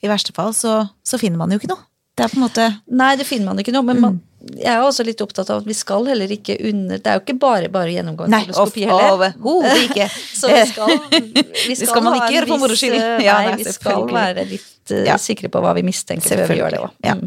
I 0.00 0.10
verste 0.10 0.34
fall 0.36 0.56
så, 0.56 0.80
så 1.04 1.20
finner 1.20 1.42
man 1.42 1.52
jo 1.52 1.60
ikke 1.60 1.74
noe. 1.74 1.84
Det 2.20 2.26
er 2.26 2.34
på 2.34 2.40
en 2.40 2.44
måte 2.44 2.66
Nei, 3.00 3.14
det 3.16 3.26
finner 3.28 3.50
man 3.50 3.62
ikke 3.62 3.72
noe, 3.74 3.86
men 3.88 4.02
man, 4.04 4.18
jeg 4.56 4.70
er 4.72 4.82
også 4.84 5.04
litt 5.04 5.20
opptatt 5.20 5.50
av 5.52 5.60
at 5.60 5.66
vi 5.68 5.76
skal 5.76 6.06
heller 6.08 6.30
ikke 6.32 6.56
under 6.70 7.00
Det 7.00 7.10
er 7.12 7.18
jo 7.18 7.24
ikke 7.26 7.36
bare 7.42 7.72
bare 7.72 7.92
gjennomgå 7.92 8.28
en 8.28 8.36
koloskopi 8.38 8.86
heller. 8.88 9.16
overhodet 9.16 9.82
ikke. 9.88 10.06
Så 10.40 10.52
vi 10.52 10.62
skal, 10.70 10.94
vi 11.12 11.44
Det 11.68 11.80
skal 11.82 12.06
man 12.06 12.20
ikke 12.20 12.32
gjøre 12.38 12.52
for 12.52 12.62
moro 12.62 12.78
skyld. 12.78 12.96
eh, 12.96 13.26
Ja, 13.26 13.40
nei, 13.44 13.58
vi 13.60 13.74
skal 13.74 14.06
være 14.08 14.46
litt 14.48 14.94
uh, 14.94 15.02
Ja. 15.08 15.18
sikre 15.20 15.52
på 15.52 15.60
hva 15.64 15.74
vi 15.76 15.84
mistenker 15.86 16.40
før 16.44 16.48
vi 16.54 16.62
gjør 16.62 16.76
det 16.76 16.80
òg. 16.86 16.96
Ja. 17.04 17.18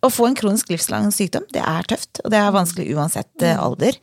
Å 0.00 0.08
få 0.08 0.30
en 0.30 0.36
kronisk 0.36 0.70
livslang 0.72 1.10
sykdom, 1.12 1.44
det 1.52 1.60
er 1.60 1.84
tøft, 1.88 2.22
og 2.24 2.32
det 2.32 2.38
er 2.40 2.54
vanskelig 2.54 2.86
uansett 2.96 3.42
mm. 3.42 3.58
alder. 3.60 3.98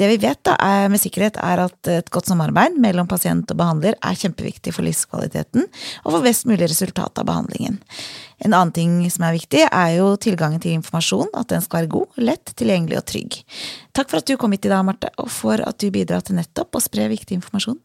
Det 0.00 0.06
vi 0.08 0.16
vet 0.22 0.40
da, 0.48 0.54
er, 0.56 0.86
med 0.88 1.02
sikkerhet, 1.02 1.36
er 1.44 1.60
at 1.66 1.90
et 1.92 2.08
godt 2.14 2.30
samarbeid 2.30 2.78
mellom 2.80 3.08
pasient 3.10 3.52
og 3.52 3.58
behandler 3.60 3.98
er 4.00 4.16
kjempeviktig 4.16 4.72
for 4.72 4.88
livskvaliteten 4.88 5.66
og 5.66 6.08
for 6.08 6.24
best 6.24 6.48
mulig 6.48 6.70
resultat 6.72 7.20
av 7.20 7.28
behandlingen. 7.28 7.76
En 8.42 8.52
annen 8.52 8.74
ting 8.74 8.96
som 9.10 9.26
er 9.26 9.36
viktig, 9.36 9.62
er 9.68 9.94
jo 9.96 10.12
tilgangen 10.20 10.62
til 10.62 10.74
informasjon, 10.78 11.30
at 11.38 11.52
den 11.52 11.62
skal 11.62 11.82
være 11.82 11.92
god, 11.94 12.18
lett, 12.18 12.52
tilgjengelig 12.58 12.98
og 12.98 13.06
trygg. 13.12 13.38
Takk 13.94 14.10
for 14.10 14.22
at 14.22 14.28
du 14.28 14.36
kom 14.40 14.54
hit 14.54 14.66
i 14.66 14.72
dag, 14.72 14.82
Marte, 14.86 15.12
og 15.22 15.30
for 15.30 15.62
at 15.62 15.78
du 15.78 15.90
bidrar 15.94 16.24
til 16.26 16.38
nettopp 16.40 16.78
å 16.78 16.82
spre 16.82 17.06
viktig 17.12 17.38
informasjon. 17.38 17.78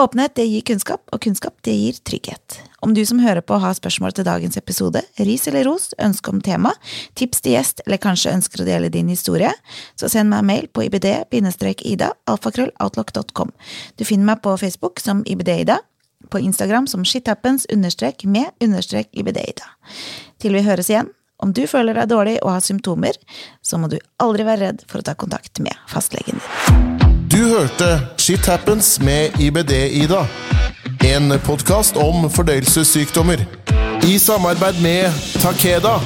Åpenhet 0.00 0.32
det 0.38 0.46
gir 0.48 0.62
kunnskap, 0.64 1.02
og 1.12 1.20
kunnskap 1.20 1.58
det 1.66 1.74
gir 1.76 1.96
trygghet. 2.00 2.62
Om 2.82 2.94
du 2.96 3.02
som 3.06 3.20
hører 3.20 3.44
på 3.44 3.58
har 3.60 3.74
spørsmål 3.76 4.14
til 4.16 4.24
dagens 4.24 4.56
episode, 4.56 5.02
ris 5.20 5.44
eller 5.50 5.66
ros, 5.68 5.90
ønske 6.00 6.32
om 6.32 6.40
tema, 6.40 6.72
tips 7.14 7.44
til 7.44 7.58
gjest 7.58 7.84
eller 7.84 8.00
kanskje 8.00 8.32
ønsker 8.32 8.64
å 8.64 8.66
dele 8.66 8.88
din 8.90 9.12
historie, 9.12 9.52
så 10.00 10.08
send 10.08 10.32
meg 10.32 10.48
mail 10.48 10.70
på 10.72 10.86
ibd-ida 10.88 12.08
alfakrølloutlock.com. 12.24 13.52
Du 14.00 14.06
finner 14.08 14.32
meg 14.32 14.40
på 14.42 14.56
Facebook 14.64 15.02
som 15.04 15.20
ibd-ida, 15.28 15.82
på 16.30 16.40
Instagram 16.42 16.86
som 16.86 17.04
shithappens 17.04 17.66
understrek 17.72 18.24
med 18.24 18.52
understrek 18.62 19.10
ibd-ida. 19.12 19.66
Til 20.42 20.56
vi 20.58 20.64
høres 20.66 20.90
igjen, 20.90 21.10
om 21.42 21.50
du 21.52 21.64
føler 21.66 21.96
deg 21.98 22.10
dårlig 22.12 22.36
og 22.42 22.52
har 22.54 22.62
symptomer, 22.62 23.18
så 23.62 23.78
må 23.80 23.90
du 23.90 23.98
aldri 24.22 24.46
være 24.46 24.68
redd 24.68 24.84
for 24.86 25.02
å 25.02 25.06
ta 25.06 25.16
kontakt 25.18 25.58
med 25.64 25.74
fastlegen 25.90 26.38
din. 26.38 27.00
Du 27.32 27.40
hørte 27.48 27.88
Shit 28.20 28.46
Happens 28.46 28.98
med 29.00 29.40
IBD-Ida. 29.40 30.26
En 31.08 31.32
podkast 31.46 31.96
om 31.96 32.28
fordøyelsessykdommer. 32.30 33.42
I 34.06 34.18
samarbeid 34.18 34.82
med 34.84 35.24
Takeda. 35.42 35.96